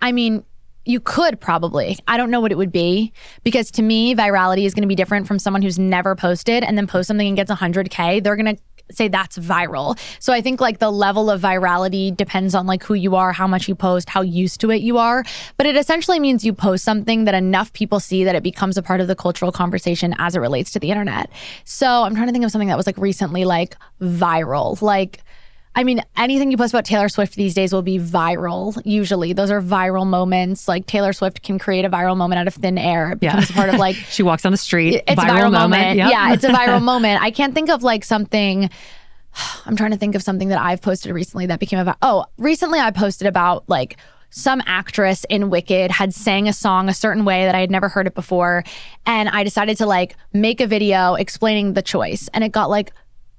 [0.01, 0.45] I mean,
[0.89, 1.99] you could probably.
[2.09, 3.13] I don't know what it would be
[3.45, 6.79] because to me, virality is going to be different from someone who's never posted and
[6.79, 8.25] then post something and gets 100K.
[8.25, 9.99] They're going to say that's viral.
[10.19, 13.47] So I think like the level of virality depends on like who you are, how
[13.47, 15.25] much you post, how used to it you are.
[15.59, 18.83] But it essentially means you post something that enough people see that it becomes a
[18.83, 21.31] part of the cultural conversation as it relates to the internet.
[21.65, 24.81] So I'm trying to think of something that was like recently like viral.
[24.81, 25.23] Like
[25.79, 28.81] I mean, anything you post about Taylor Swift these days will be viral.
[28.85, 30.67] Usually, those are viral moments.
[30.67, 33.13] Like Taylor Swift can create a viral moment out of thin air.
[33.13, 33.57] It becomes Yeah.
[33.57, 35.03] part of like she walks on the street.
[35.07, 35.97] it's a viral moment.
[35.97, 36.11] Yep.
[36.11, 37.23] Yeah, it's a viral moment.
[37.23, 38.69] I can't think of like something.
[39.67, 41.97] I'm trying to think of something that I've posted recently that became about.
[42.03, 43.99] Oh, recently I posted about like
[44.31, 47.89] some actress in Wicked had sang a song a certain way that I had never
[47.89, 48.65] heard it before,
[49.07, 52.93] and I decided to like make a video explaining the choice, and it got like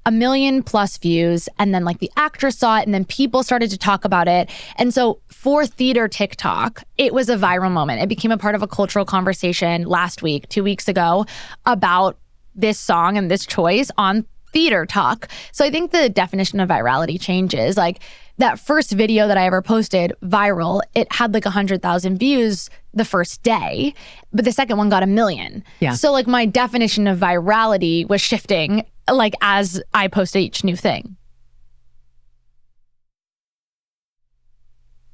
[0.06, 3.70] a million plus views and then like the actress saw it and then people started
[3.70, 8.10] to talk about it and so for theater tiktok it was a viral moment it
[8.10, 11.26] became a part of a cultural conversation last week two weeks ago
[11.66, 12.18] about
[12.56, 17.20] this song and this choice on theater talk so i think the definition of virality
[17.20, 18.00] changes like
[18.40, 23.44] that first video that I ever posted viral, it had like 100,000 views the first
[23.44, 23.94] day,
[24.34, 25.64] but the second one got a million.
[25.82, 25.94] Yeah.
[25.94, 31.16] So like my definition of virality was shifting like as I post each new thing.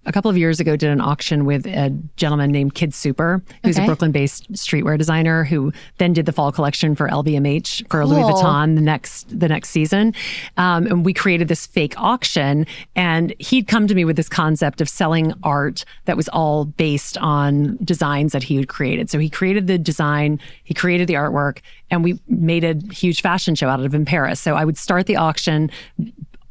[0.07, 3.83] A couple of years ago did an auction with a gentleman named KidSuper, who's Okay.
[3.83, 8.75] a Brooklyn-based streetwear designer who then did the fall collection for LVMH for Louis Vuitton
[8.75, 10.13] the next the next season.
[10.57, 14.79] Um, and we created this fake auction, and he'd come to me with this concept
[14.79, 19.09] of selling art that was all based on designs that he had created.
[19.09, 23.55] So he created the design, he created the artwork, and we made a huge fashion
[23.55, 24.39] show out of it in Paris.
[24.39, 25.71] So I would start the auction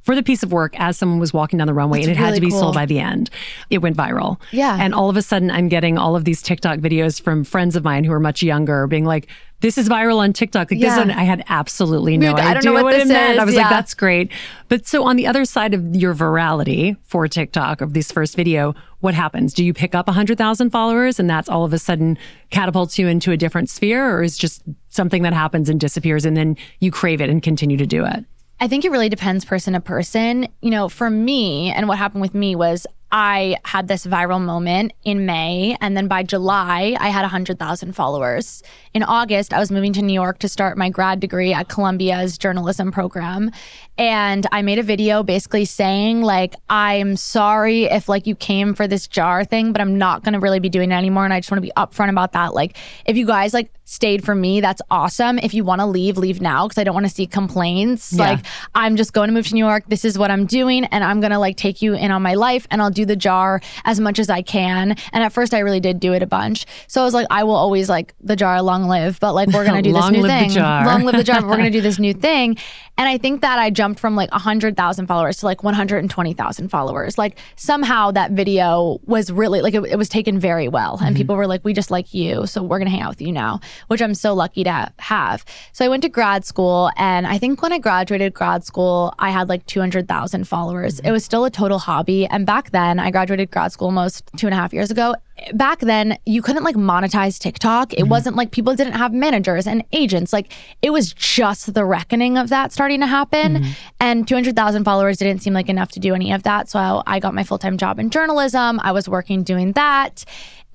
[0.04, 2.34] for the piece of work as someone was walking down the runway and it had
[2.34, 2.60] to be cool.
[2.60, 3.30] sold by the end.
[3.70, 4.38] It went viral.
[4.52, 4.76] Yeah.
[4.80, 7.84] And all of a sudden I'm getting all of these TikTok videos from friends of
[7.84, 9.28] mine who are much younger being like,
[9.60, 10.70] this is viral on TikTok.
[10.70, 10.90] Like Yeah.
[10.90, 13.34] this, and I had absolutely no Dude, I don't know what it this meant.
[13.36, 13.38] is.
[13.40, 14.30] I was like, that's great.
[14.68, 18.74] But so on the other side of your virality for TikTok of this first video,
[19.00, 19.54] what happens?
[19.54, 22.18] Do you pick up 100,000 followers and that's all of a sudden
[22.50, 26.36] catapults you into a different sphere or is just something that happens and disappears and
[26.36, 28.24] then you crave it and continue to do it?
[28.64, 30.48] I think it really depends person to person.
[30.62, 34.94] You know, for me, and what happened with me was I had this viral moment
[35.04, 38.62] in May, and then by July, I had 100,000 followers.
[38.94, 42.38] In August, I was moving to New York to start my grad degree at Columbia's
[42.38, 43.50] journalism program.
[43.96, 48.88] And I made a video basically saying, like, I'm sorry if like you came for
[48.88, 51.24] this jar thing, but I'm not gonna really be doing it anymore.
[51.24, 52.54] And I just wanna be upfront about that.
[52.54, 52.76] Like,
[53.06, 55.38] if you guys like stayed for me, that's awesome.
[55.38, 58.12] If you wanna leave, leave now because I don't wanna see complaints.
[58.12, 58.30] Yeah.
[58.30, 59.84] Like, I'm just going to move to New York.
[59.88, 60.84] This is what I'm doing.
[60.86, 63.16] And I'm going to like take you in on my life and I'll do the
[63.16, 64.96] jar as much as I can.
[65.12, 66.66] And at first, I really did do it a bunch.
[66.88, 69.64] So I was like, I will always like the jar, long live, but like, we're
[69.64, 70.50] going to do this Long new live the thing.
[70.50, 70.86] jar.
[70.86, 72.56] Long live the jar, we're going to do this new thing.
[72.96, 77.18] And I think that I jumped from like 100,000 followers to like 120,000 followers.
[77.18, 80.92] Like somehow that video was really like, it, it was taken very well.
[80.92, 81.16] And mm-hmm.
[81.16, 82.46] people were like, we just like you.
[82.46, 85.44] So we're going to hang out with you now, which I'm so lucky to have.
[85.72, 86.90] So I went to grad school.
[86.96, 90.98] And I think when I graduated grad school, I had like 200,000 followers.
[90.98, 91.08] Mm-hmm.
[91.08, 92.26] It was still a total hobby.
[92.26, 95.14] And back then, I graduated grad school almost two and a half years ago.
[95.52, 97.92] Back then, you couldn't like monetize TikTok.
[97.92, 98.08] It mm-hmm.
[98.08, 100.32] wasn't like people didn't have managers and agents.
[100.32, 103.56] Like it was just the reckoning of that starting to happen.
[103.56, 103.70] Mm-hmm.
[104.00, 106.68] And 200,000 followers didn't seem like enough to do any of that.
[106.68, 108.78] So I got my full time job in journalism.
[108.80, 110.24] I was working doing that.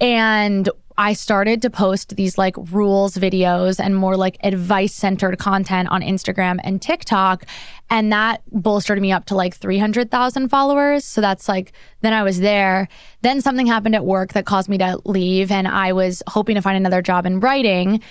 [0.01, 5.87] And I started to post these like rules videos and more like advice centered content
[5.87, 7.45] on Instagram and TikTok.
[7.89, 11.05] And that bolstered me up to like 300,000 followers.
[11.05, 12.89] So that's like, then I was there.
[13.21, 15.51] Then something happened at work that caused me to leave.
[15.51, 18.01] And I was hoping to find another job in writing.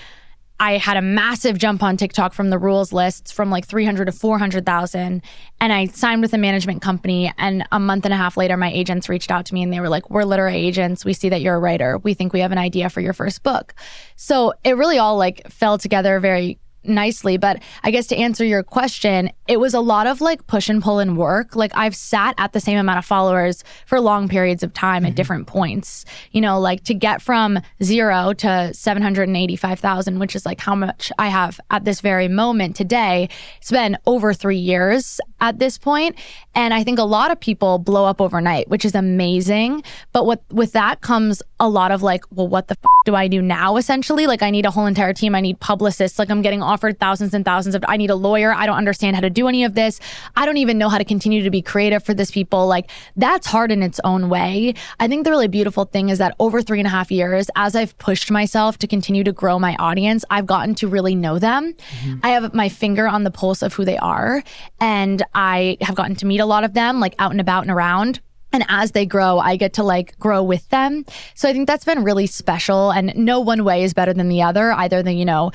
[0.61, 4.12] I had a massive jump on TikTok from the rules lists from like 300 to
[4.12, 5.23] 400,000.
[5.61, 7.33] And I signed with a management company.
[7.38, 9.81] And a month and a half later, my agents reached out to me and they
[9.81, 11.05] were like, We're literary agents.
[11.05, 11.99] We see that you're a writer.
[11.99, 13.75] We think we have an idea for your first book.
[14.16, 17.37] So it really all like fell together very nicely.
[17.37, 20.83] But I guess to answer your question, it was a lot of like push and
[20.83, 21.57] pull and work.
[21.57, 25.09] Like I've sat at the same amount of followers for long periods of time at
[25.09, 25.17] mm-hmm.
[25.17, 26.05] different points.
[26.33, 31.29] You know, like to get from zero to 785,000, which is like how much I
[31.29, 33.29] have at this very moment today.
[33.59, 36.17] It's been over three years at this point.
[36.55, 39.83] And I think a lot of people blow up overnight, which is amazing.
[40.12, 43.29] But what with that comes a lot of like, well, what the f- do I
[43.29, 43.77] do now?
[43.77, 45.35] Essentially, like I need a whole entire team.
[45.35, 46.19] I need publicists.
[46.19, 47.85] Like I'm getting offered thousands and thousands of.
[47.88, 48.52] I need a lawyer.
[48.52, 49.98] I don't understand how to do any of this.
[50.37, 52.66] I don't even know how to continue to be creative for this people.
[52.66, 54.74] Like that's hard in its own way.
[55.00, 57.74] I think the really beautiful thing is that over three and a half years, as
[57.74, 61.74] I've pushed myself to continue to grow my audience, I've gotten to really know them.
[61.74, 62.20] Mm-hmm.
[62.22, 64.42] I have my finger on the pulse of who they are,
[64.81, 67.70] and I have gotten to meet a lot of them, like out and about and
[67.70, 68.20] around.
[68.52, 71.04] And as they grow, I get to like grow with them.
[71.35, 72.90] So I think that's been really special.
[72.90, 74.72] And no one way is better than the other.
[74.72, 75.52] Either the, you know,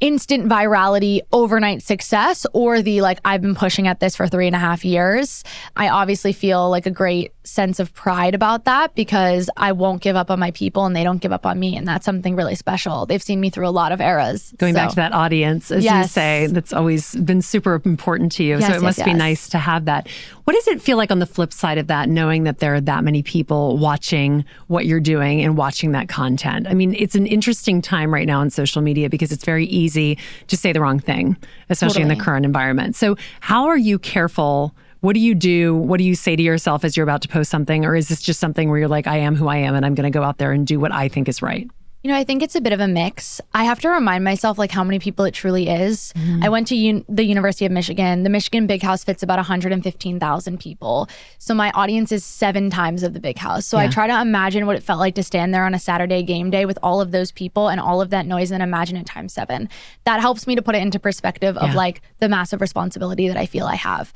[0.00, 4.54] instant virality, overnight success, or the like, I've been pushing at this for three and
[4.54, 5.44] a half years.
[5.76, 10.16] I obviously feel like a great sense of pride about that because I won't give
[10.16, 11.76] up on my people and they don't give up on me.
[11.76, 13.06] And that's something really special.
[13.06, 14.52] They've seen me through a lot of eras.
[14.58, 16.04] Going So- back to that audience, as Yes.
[16.04, 18.58] you say, that's always been super important to you.
[18.58, 20.08] Yes, so it yes, must be nice to have that.
[20.44, 22.80] What does it feel like on the flip side of that, knowing that there are
[22.82, 26.66] that many people watching what you're doing and watching that content?
[26.68, 29.83] I mean, it's an interesting time right now on social media because it's very easy
[29.88, 31.36] to say the wrong thing,
[31.70, 32.96] especially in the current environment.
[32.96, 34.74] So, how are you careful?
[35.00, 35.74] What do you do?
[35.74, 37.84] What do you say to yourself as you're about to post something?
[37.84, 39.94] Or is this just something where you're like, I am who I am and I'm
[39.94, 41.68] going to go out there and do what I think is right?
[42.04, 43.40] You know, I think it's a bit of a mix.
[43.54, 46.12] I have to remind myself like how many people it truly is.
[46.14, 46.44] Mm-hmm.
[46.44, 48.24] I went to un- the University of Michigan.
[48.24, 51.08] The Michigan Big House fits about 115,000 people.
[51.38, 53.64] So my audience is seven times of the Big House.
[53.64, 56.22] So I try to imagine what it felt like to stand there on a Saturday
[56.22, 59.06] game day with all of those people and all of that noise and imagine it
[59.06, 59.70] times seven.
[60.04, 61.74] That helps me to put it into perspective of Yeah.
[61.74, 64.12] like the massive responsibility that I feel I have.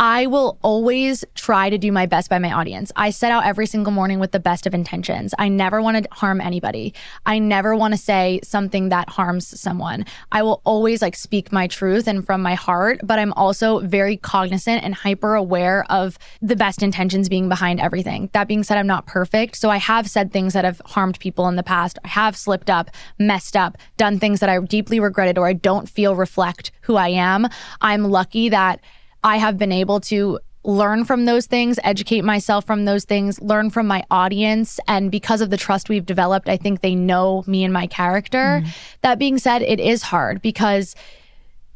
[0.00, 2.92] I will always try to do my best by my audience.
[2.94, 5.34] I set out every single morning with the best of intentions.
[5.40, 6.94] I never want to harm anybody.
[7.26, 10.06] I never want to say something that harms someone.
[10.30, 14.16] I will always like speak my truth and from my heart, but I'm also very
[14.16, 18.30] cognizant and hyper aware of the best intentions being behind everything.
[18.34, 19.56] That being said, I'm not perfect.
[19.56, 21.98] So I have said things that have harmed people in the past.
[22.04, 25.88] I have slipped up, messed up, done things that I deeply regretted or I don't
[25.88, 27.48] feel reflect who I am.
[27.80, 28.80] I'm lucky that
[29.24, 33.70] I have been able to learn from those things, educate myself from those things, learn
[33.70, 34.78] from my audience.
[34.86, 38.60] And because of the trust we've developed, I think they know me and my character.
[38.62, 38.68] Mm-hmm.
[39.02, 40.94] That being said, it is hard because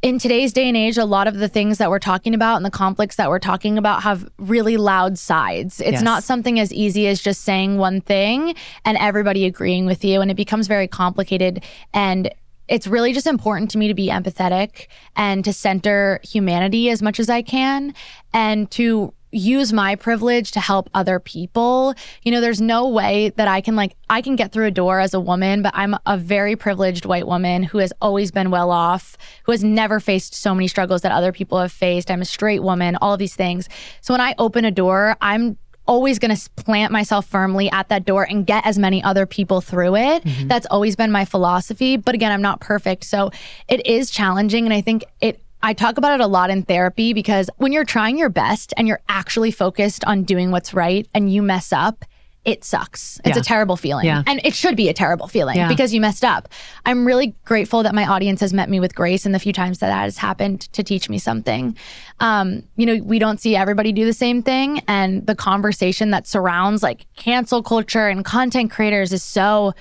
[0.02, 2.64] in today's day and age, a lot of the things that we're talking about and
[2.64, 5.80] the conflicts that we're talking about have really loud sides.
[5.80, 6.02] It's Yes.
[6.02, 10.20] not something as easy as just saying one thing and everybody agreeing with you.
[10.20, 11.62] And it becomes very complicated.
[11.94, 12.34] And
[12.68, 17.20] it's really just important to me to be empathetic and to center humanity as much
[17.20, 17.94] as I can
[18.32, 21.94] and to use my privilege to help other people.
[22.22, 25.00] You know, there's no way that I can like I can get through a door
[25.00, 28.70] as a woman, but I'm a very privileged white woman who has always been well
[28.70, 32.10] off, who has never faced so many struggles that other people have faced.
[32.10, 33.68] I'm a straight woman, all these things.
[34.02, 38.04] So when I open a door, I'm always going to plant myself firmly at that
[38.04, 40.24] door and get as many other people through it.
[40.24, 40.48] Mm-hmm.
[40.48, 41.96] That's always been my philosophy.
[41.96, 43.04] But again, I'm not perfect.
[43.04, 43.30] So
[43.68, 44.64] it is challenging.
[44.64, 47.84] And I think it, I talk about it a lot in therapy because when you're
[47.84, 52.04] trying your best and you're actually focused on doing what's right and you mess up,
[52.44, 53.20] it sucks.
[53.24, 53.40] It's Yeah.
[53.40, 54.04] a terrible feeling.
[54.06, 54.24] Yeah.
[54.26, 55.68] And it should be a terrible feeling Yeah.
[55.68, 56.48] because you messed up.
[56.84, 59.78] I'm really grateful that my audience has met me with grace and the few times
[59.78, 61.76] that that has happened to teach me something.
[62.18, 64.80] Um, you know, we don't see everybody do the same thing.
[64.88, 69.72] And the conversation that surrounds like cancel culture and content creators is so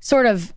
[0.00, 0.52] sort of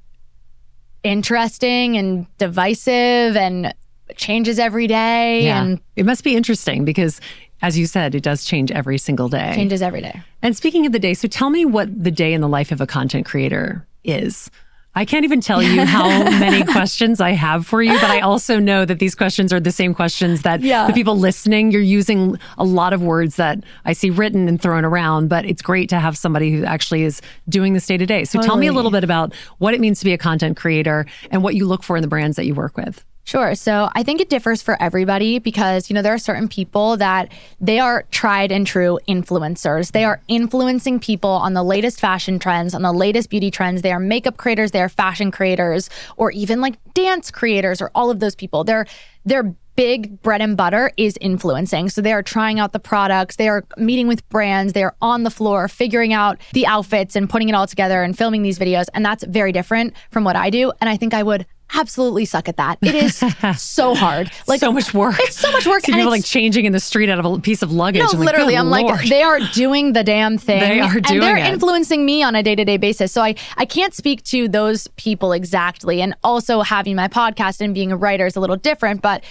[1.04, 3.74] interesting and divisive and
[4.16, 7.20] changes every day and it must be interesting because,
[7.62, 9.54] as you said, it does change every single day.
[9.56, 10.22] changes every day.
[10.42, 12.82] And speaking of the day, so tell me what the day in the life of
[12.82, 14.52] a content creator is.
[14.98, 18.60] I can't even tell you how many questions I have for you, but I also
[18.60, 20.88] know that these questions are the same questions that Yeah.
[20.88, 24.86] the people listening, you're using a lot of words that I see written and thrown
[24.86, 28.24] around, but it's great to have somebody who actually is doing this day to day.
[28.24, 31.06] So tell me a little bit about what it means to be a content creator
[31.30, 33.04] and what you look for in the brands that you work with.
[33.26, 33.56] Sure.
[33.56, 37.32] So I think it differs for everybody because, you know, there are certain people that
[37.60, 39.94] they are tried and true influencers.
[39.94, 43.82] They are influencing people on the latest fashion trends, on the latest beauty trends.
[43.82, 48.12] They are makeup creators, they are fashion creators, or even like dance creators or all
[48.12, 48.64] of those people.
[48.64, 48.86] They're
[49.26, 51.90] their big bread and butter is influencing.
[51.90, 55.24] So they are trying out the products, they are meeting with brands, they are on
[55.24, 58.86] the floor figuring out the outfits and putting it all together and filming these videos.
[58.94, 60.72] And that's very different from what I do.
[60.80, 62.78] And I think I would absolutely suck at that.
[62.82, 63.16] It is
[63.62, 64.32] so hard.
[64.48, 65.16] Like so much work.
[65.20, 65.82] It's so much work.
[65.82, 68.02] See and people like changing in the street out of a piece of luggage.
[68.02, 70.60] no, I'm like, literally, "Good I'm Lord." like, they are doing the damn thing.
[70.60, 71.46] They are doing and they're it.
[71.46, 73.12] influencing me on a day to day basis.
[73.12, 76.02] So I, I can't speak to those people exactly.
[76.02, 79.24] And also having my podcast and being a writer is a little different, but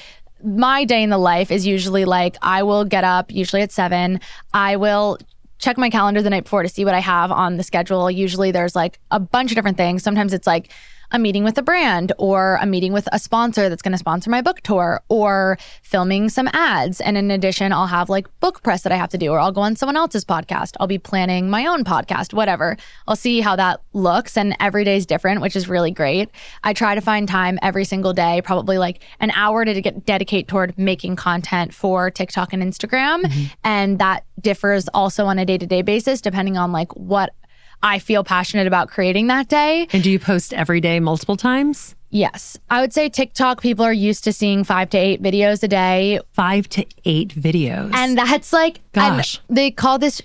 [0.42, 4.20] my day in the life is usually like I will get up usually at seven.
[4.52, 5.18] I will
[5.58, 8.10] check my calendar the night before to see what I have on the schedule.
[8.10, 10.02] Usually there's like a bunch of different things.
[10.02, 10.70] Sometimes it's like
[11.10, 14.30] a meeting with a brand or a meeting with a sponsor that's going to sponsor
[14.30, 17.00] my book tour or filming some ads.
[17.00, 19.52] And in addition, I'll have like book press that I have to do or I'll
[19.52, 20.74] go on someone else's podcast.
[20.80, 22.76] I'll be planning my own podcast, whatever.
[23.06, 26.30] I'll see how that looks and every day is different, which is really great.
[26.62, 30.48] I try to find time every single day, probably like an hour to get dedicate
[30.48, 33.22] toward making content for TikTok and Instagram.
[33.22, 33.44] Mm-hmm.
[33.64, 37.34] And that differs also on a day-to-day basis depending on like what
[37.82, 39.88] I feel passionate about creating that day.
[39.92, 41.94] And do you post every day, multiple times?
[42.10, 42.56] Yes.
[42.70, 46.20] I would say TikTok, people are used to seeing five to eight videos a day.
[46.32, 47.92] Five to eight videos.
[47.92, 49.40] And that's like, Gosh.
[49.50, 50.22] they call this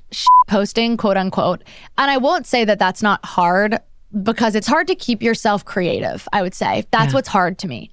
[0.48, 1.64] posting, quote unquote.
[1.98, 3.80] And I won't say that that's not hard
[4.24, 6.86] because it's hard to keep yourself creative, I would say.
[6.92, 7.16] That's Yeah.
[7.16, 7.90] what's hard to me.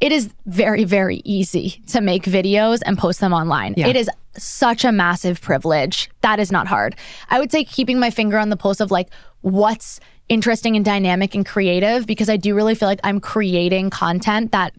[0.00, 3.74] It is very, very easy to make videos and post them online.
[3.76, 3.88] Yeah.
[3.88, 6.10] It is such a massive privilege.
[6.22, 6.96] That is not hard.
[7.28, 9.08] I would say keeping my finger on the pulse of like
[9.42, 14.52] what's interesting and dynamic and creative because I do really feel like I'm creating content
[14.52, 14.72] that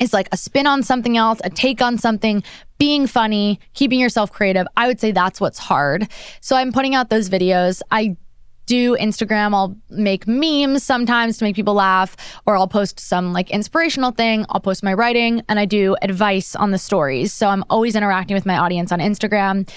[0.00, 2.42] is like a spin on something else, a take on something,
[2.78, 4.66] being funny, keeping yourself creative.
[4.76, 6.08] I would say that's what's hard.
[6.40, 7.82] So I'm putting out those videos.
[7.90, 8.16] I
[8.68, 9.54] do Instagram.
[9.54, 12.16] I'll make memes sometimes to make people laugh,
[12.46, 14.46] or I'll post some like inspirational thing.
[14.50, 17.32] I'll post my writing and I do advice on the stories.
[17.32, 19.68] So I'm always interacting with my audience on Instagram.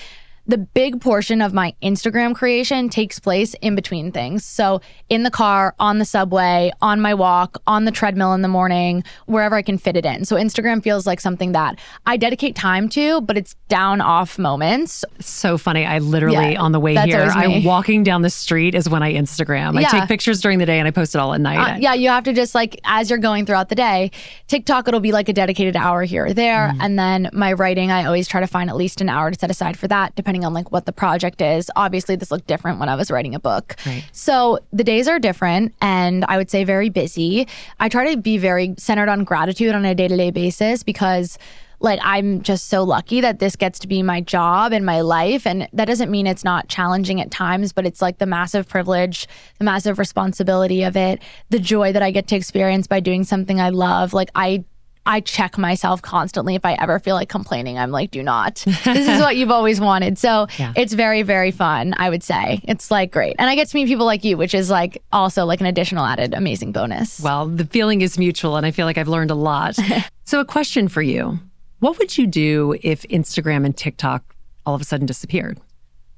[0.48, 4.44] The big portion of my Instagram creation takes place in between things.
[4.44, 8.48] So, in the car, on the subway, on my walk, on the treadmill in the
[8.48, 10.26] morning, wherever I can fit it in.
[10.26, 15.06] So, Instagram feels like something that I dedicate time to, but it's down off moments.
[15.20, 15.86] so funny.
[15.86, 19.14] I literally, Yeah, on the way here, I'm walking down the street is when I
[19.14, 19.78] Instagram.
[19.78, 21.76] I take pictures during the day and I post it all at night.
[21.76, 24.12] Uh, yeah, you have to just like as you're going throughout the day,
[24.48, 26.82] TikTok it'll be like a dedicated hour here or there, Mm-hmm.
[26.82, 29.50] and then my writing I always try to find at least an hour to set
[29.52, 31.70] aside for that, depending on like what the project is.
[31.76, 34.04] Obviously, this looked different when I was writing a book, Right.
[34.12, 37.48] so the days are different, and I would say very busy.
[37.80, 41.38] I try to be very centered on gratitude on a day to day basis because
[41.84, 45.48] like I'm just so lucky that this gets to be my job and my life
[45.48, 49.28] and that doesn't mean it's not challenging at times but it's like the massive privilege
[49.58, 51.20] the massive responsibility of it
[51.50, 54.64] the joy that I get to experience by doing something I love like I
[55.06, 57.78] I check myself constantly if I ever feel like complaining.
[57.80, 58.56] I'm like, do not.
[58.86, 60.18] This is what you've always wanted.
[60.20, 60.74] So Yeah.
[60.76, 62.62] it's very, very fun, I would say.
[62.66, 63.36] It's like great.
[63.39, 66.06] And I get to meet people like you, which is like also like an additional
[66.06, 67.20] added amazing bonus.
[67.20, 69.76] Well, the feeling is mutual, and I feel like I've learned a lot.
[70.24, 71.39] so, a question for you
[71.80, 74.36] What would you do if Instagram and TikTok
[74.68, 75.60] all of a sudden disappeared?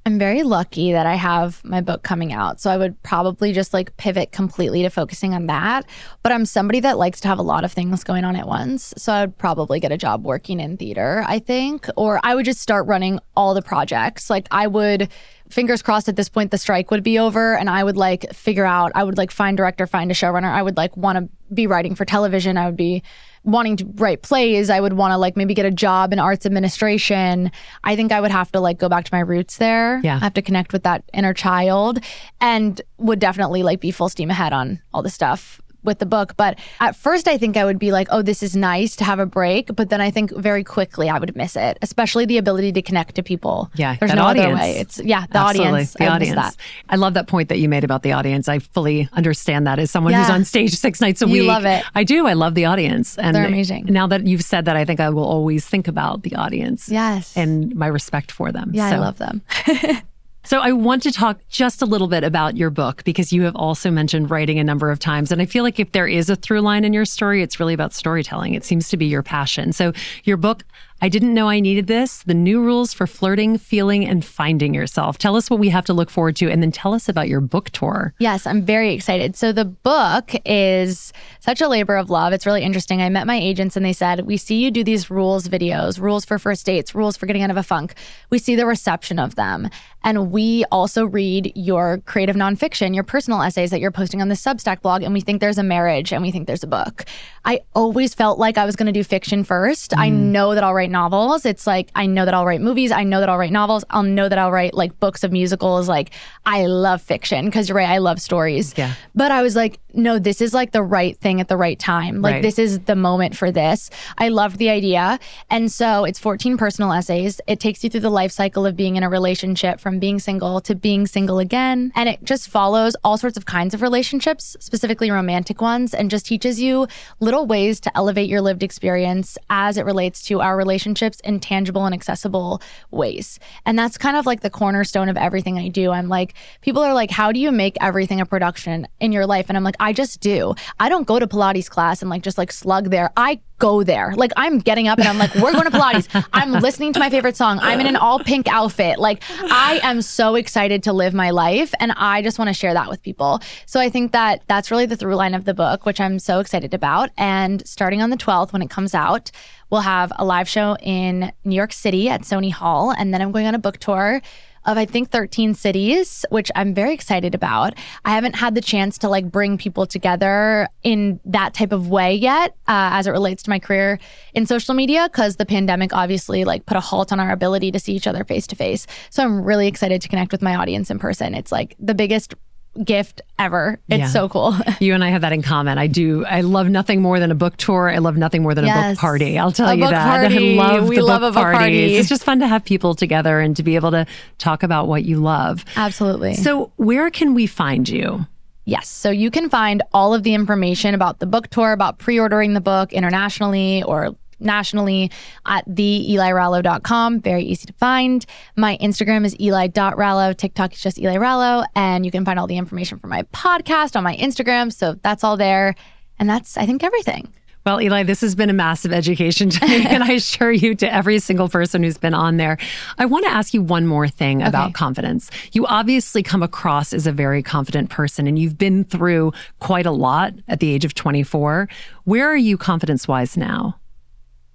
[0.06, 2.60] I'm very lucky that I have my book coming out.
[2.60, 5.86] So I would probably just like pivot completely to focusing on that.
[6.22, 8.92] But I'm somebody that likes to have a lot of things going on at once.
[8.98, 12.44] So I would probably get a job working in theater, I think, or I would
[12.44, 14.28] just start running all the projects.
[14.28, 15.08] Like I would
[15.48, 18.64] fingers crossed at this point the strike would be over and I would like figure
[18.64, 20.52] out I would like find director, find a showrunner.
[20.52, 22.58] I would like want to be writing for television.
[22.58, 23.02] I would be
[23.44, 24.70] wanting to write plays.
[24.70, 27.52] I would want to like maybe get a job in arts administration.
[27.84, 30.00] I think I would have to like go back to my roots there.
[30.02, 30.16] Yeah.
[30.16, 32.00] I have to connect with that inner child
[32.40, 36.34] and would definitely like be full steam ahead on all the stuff with the book.
[36.36, 39.18] But at first, I think I would be like, oh, this is nice to have
[39.18, 39.74] a break.
[39.74, 43.14] But then I think very quickly I would miss it, especially the ability to connect
[43.16, 43.70] to people.
[43.74, 44.46] Yeah, There's no audience.
[44.46, 44.76] other way.
[44.78, 45.92] It's, yeah, the Absolutely, audience.
[45.94, 46.34] The I audience.
[46.36, 46.56] that.
[46.88, 48.48] I love that point that you made about the audience.
[48.48, 51.48] I fully understand that as someone who's on stage six nights a You week.
[51.48, 51.84] love it.
[51.94, 52.26] I do.
[52.26, 53.18] I love the audience.
[53.18, 53.86] And They're amazing.
[53.86, 56.88] Now that you've said that, I think I will always think about the audience.
[56.88, 57.36] Yes.
[57.36, 58.70] And my respect for them.
[58.74, 59.42] yeah, So- I love them.
[60.46, 63.56] So I want to talk just a little bit about your book because you have
[63.56, 65.32] also mentioned writing a number of times.
[65.32, 67.72] And I feel like if there is a through line in your story, it's really
[67.72, 68.52] about storytelling.
[68.52, 69.72] It seems to be your passion.
[69.72, 70.62] So your book,
[71.04, 75.18] I Didn't Know I Needed This, The New Rules for Flirting, Feeling, and Finding Yourself.
[75.18, 77.42] Tell us what we have to look forward to and then tell us about your
[77.42, 78.14] book tour.
[78.20, 79.36] Yes, I'm very excited.
[79.36, 82.32] So the book is such a labor of love.
[82.32, 83.02] It's really interesting.
[83.02, 86.24] I met my agents and they said, "We see you do these rules videos, rules
[86.24, 87.96] for first dates, rules for getting out of a funk.
[88.30, 89.68] We see the reception of them,
[90.04, 94.36] and we also read your creative nonfiction, your personal essays that you're posting on the
[94.36, 97.04] Substack blog, and we think there's a marriage and we think there's a book."
[97.44, 99.94] I always felt like I was going to do fiction first.
[99.98, 100.14] I mm.
[100.14, 101.44] know that I'll write novels.
[101.44, 102.90] It's like I know that I'll write movies.
[102.92, 103.84] I know that I'll write novels.
[103.90, 105.88] I'll know that I'll write like books of musicals.
[105.88, 106.10] Like
[106.46, 107.88] I love fiction because you're right.
[107.88, 108.72] I love stories.
[108.76, 108.94] Yeah.
[109.14, 112.20] But I was like, no, this is like the right thing at the right time.
[112.22, 112.42] Like Right.
[112.42, 113.90] this is the moment for this.
[114.18, 115.18] I loved the idea.
[115.50, 117.40] And so it's 14 personal essays.
[117.46, 120.60] It takes you through the life cycle of being in a relationship from being single
[120.62, 121.92] to being single again.
[121.94, 126.26] And it just follows all sorts of kinds of relationships, specifically romantic ones, and just
[126.26, 126.86] teaches you
[127.20, 131.86] little ways to elevate your lived experience as it relates to our relationships in tangible
[131.86, 132.60] and accessible
[132.90, 133.38] ways.
[133.64, 135.90] And that's kind of like the cornerstone of everything I do.
[135.90, 139.46] I'm like, people are like, how do you make everything a production in your life?
[139.48, 140.54] And I'm like, I just do.
[140.78, 143.10] I don't go to Pilates class and like just like slug there.
[143.16, 144.12] I go there.
[144.16, 146.26] Like I'm getting up and I'm like, we're going to Pilates.
[146.32, 147.58] I'm listening to my favorite song.
[147.62, 148.98] I'm in an all pink outfit.
[148.98, 152.74] Like I am so excited to live my life and I just want to share
[152.74, 153.40] that with people.
[153.66, 156.40] So I think that that's really the through line of the book, which I'm so
[156.40, 157.10] excited about.
[157.16, 159.30] And starting on the 12th when it comes out,
[159.74, 163.32] we'll have a live show in New York City at Sony Hall and then I'm
[163.32, 164.22] going on a book tour
[164.66, 167.74] of I think 13 cities, which I'm very excited about.
[168.04, 172.14] I haven't had the chance to like bring people together in that type of way
[172.14, 173.98] yet uh, as it relates to my career
[174.32, 177.80] in social media because the pandemic obviously like put a halt on our ability to
[177.80, 178.86] see each other face to face.
[179.10, 181.34] So I'm really excited to connect with my audience in person.
[181.34, 182.34] It's like the biggest
[182.82, 183.78] gift ever.
[183.88, 184.06] It's yeah.
[184.06, 184.54] so cool.
[184.80, 185.78] you and I have that in common.
[185.78, 186.24] I do.
[186.24, 187.90] I love nothing more than a book tour.
[187.90, 188.76] I love nothing more than yes.
[188.76, 189.38] a book party.
[189.38, 190.20] I'll tell a you that.
[190.20, 190.58] Party.
[190.58, 191.58] I love we the love book, book parties.
[191.58, 191.94] Party.
[191.96, 194.06] It's just fun to have people together and to be able to
[194.38, 195.64] talk about what you love.
[195.76, 196.34] Absolutely.
[196.34, 198.26] So, where can we find you?
[198.66, 198.88] Yes.
[198.88, 202.54] So you can find all of the information about the book tour, about pre ordering
[202.54, 205.10] the book internationally or nationally
[205.46, 207.20] at the theelirallo.com.
[207.20, 208.24] Very easy to find.
[208.56, 210.36] My Instagram is eli.rallo.
[210.36, 211.64] TikTok is just Eli Rallo.
[211.74, 214.72] And you can find all the information for my podcast on my Instagram.
[214.72, 215.74] So that's all there.
[216.18, 217.32] And that's, I think, everything.
[217.66, 220.92] Well, Eli, this has been a massive education to me, and I assure you to
[220.92, 222.58] every single person who's been on there.
[222.98, 224.48] I want to ask you one more thing okay.
[224.48, 225.30] about confidence.
[225.52, 229.92] You obviously come across as a very confident person, and you've been through quite a
[229.92, 231.68] lot at the age of 24.
[232.04, 233.78] Where are you confidence wise now?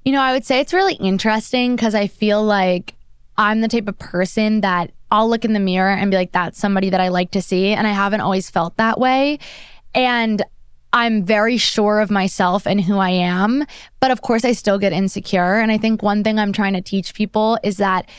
[0.03, 2.95] You know, I would say it's really interesting because I feel like
[3.37, 6.59] I'm the type of person that I'll look in the mirror and be like, that's
[6.59, 7.69] somebody that I like to see.
[7.69, 9.39] And I haven't always felt that way.
[9.93, 10.43] And
[10.91, 13.65] I'm very sure of myself and who I am.
[13.99, 15.59] But of course, I still get insecure.
[15.59, 18.09] And I think one thing I'm trying to teach people is that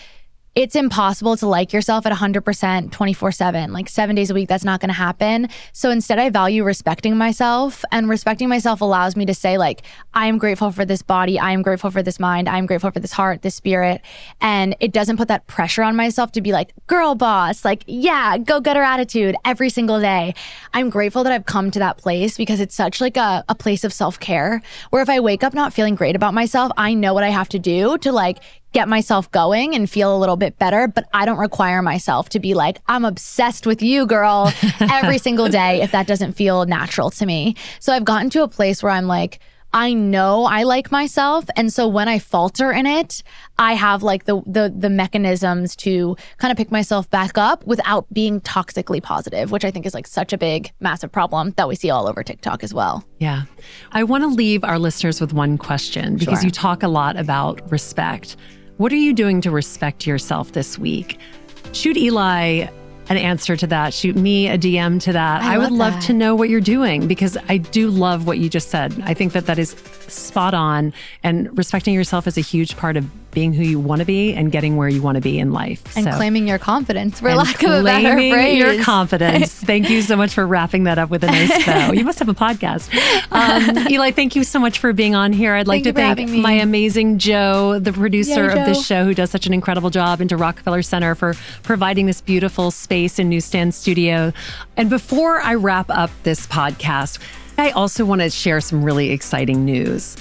[0.57, 4.49] it's impossible to like yourself at 100% 24 7, like seven days a week.
[4.49, 5.49] That's not going to happen.
[5.73, 7.85] So instead, I value respecting myself.
[7.93, 9.83] And respecting myself allows me to say, like,
[10.13, 11.39] I am grateful for this body.
[11.39, 12.49] I am grateful for this mind.
[12.49, 14.01] I am grateful for this heart, this spirit.
[14.41, 18.37] And it doesn't put that pressure on myself to be like, girl boss, like, yeah,
[18.37, 20.35] go get her attitude every single day.
[20.75, 23.85] I'm grateful that I've come to that place because it's such like a, a place
[23.85, 27.15] of self care where if I wake up not feeling great about myself, I know
[27.15, 28.39] what I have to do to like
[28.73, 32.41] get myself going and feel a little bit better, but I don't require myself to
[32.41, 37.11] be like, I'm obsessed with you, girl, every single day if that doesn't feel natural
[37.11, 37.57] to me.
[37.79, 39.41] So I've gotten to a place where I'm like,
[39.73, 41.45] I know I like myself.
[41.55, 43.23] And so when I falter in it,
[43.59, 48.13] I have like the the the mechanisms to kind of pick myself back up without
[48.13, 51.77] being toxically positive, which I think is like such a big, massive problem that we
[51.77, 53.05] see all over TikTok as well.
[53.19, 53.43] Yeah.
[53.93, 56.47] I want to leave our listeners with one question because sure.
[56.47, 58.37] you talk a lot about respect.
[58.81, 61.19] What are you doing to respect yourself this week?
[61.73, 62.67] Shoot Eli
[63.11, 63.93] an answer to that.
[63.93, 65.43] Shoot me a DM to that.
[65.43, 66.03] I, I would love that.
[66.05, 68.99] to know what you're doing because I do love what you just said.
[69.05, 69.73] I think that that is
[70.09, 74.05] spot on and respecting yourself is a huge part of being who you want to
[74.05, 75.97] be and getting where you want to be in life.
[75.97, 78.59] And so, claiming your confidence, for lack of a better phrase.
[78.59, 79.53] your confidence.
[79.55, 81.93] thank you so much for wrapping that up with a nice bow.
[81.93, 82.91] You must have a podcast.
[83.31, 85.55] Um, Eli, thank you so much for being on here.
[85.55, 89.15] I'd like thank to thank my amazing Joe, the producer Yay, of this show, who
[89.15, 93.29] does such an incredible job, and to Rockefeller Center for providing this beautiful space in
[93.29, 94.33] Newsstand Studio.
[94.77, 97.19] And before I wrap up this podcast,
[97.59, 100.17] I also want to share some really exciting news.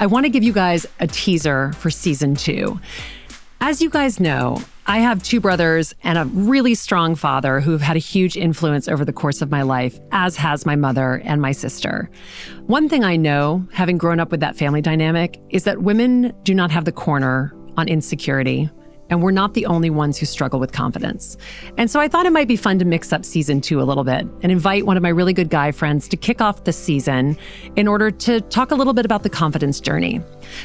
[0.00, 2.80] I want to give you guys a teaser for season two.
[3.60, 7.80] As you guys know, I have two brothers and a really strong father who have
[7.80, 11.40] had a huge influence over the course of my life, as has my mother and
[11.40, 12.10] my sister.
[12.66, 16.54] One thing I know, having grown up with that family dynamic, is that women do
[16.54, 18.68] not have the corner on insecurity
[19.10, 21.36] and we're not the only ones who struggle with confidence.
[21.76, 24.04] And so I thought it might be fun to mix up season two a little
[24.04, 27.36] bit and invite one of my really good guy friends to kick off the season
[27.76, 30.20] in order to talk a little bit about the confidence journey.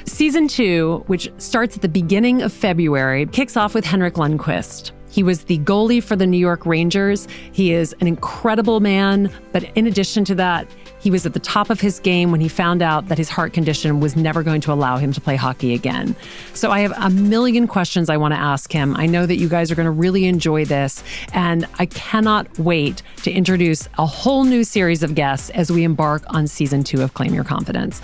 [0.05, 4.91] Season two, which starts at the beginning of February, kicks off with Henrik Lundqvist.
[5.09, 7.27] He was the goalie for the New York Rangers.
[7.51, 10.67] He is an incredible man, but in addition to that,
[10.99, 13.53] he was at the top of his game when he found out that his heart
[13.53, 16.15] condition was never going to allow him to play hockey again.
[16.53, 18.95] So I have a million questions I want to ask him.
[18.97, 21.03] I know that you guys are going to really enjoy this,
[21.33, 26.23] and I cannot wait to introduce a whole new series of guests as we embark
[26.27, 28.01] on season two of Claim Your Confidence.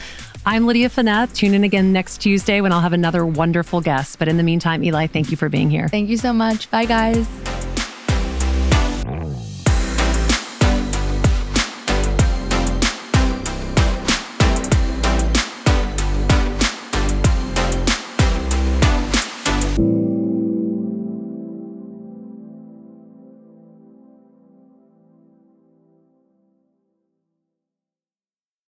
[0.48, 1.34] I'm Lydia Fenet.
[1.34, 4.20] Tune in again next Tuesday when I'll have another wonderful guest.
[4.20, 5.88] But in the meantime, Eli, thank you for being here.
[5.88, 6.70] Thank you so much.
[6.70, 7.28] Bye, guys.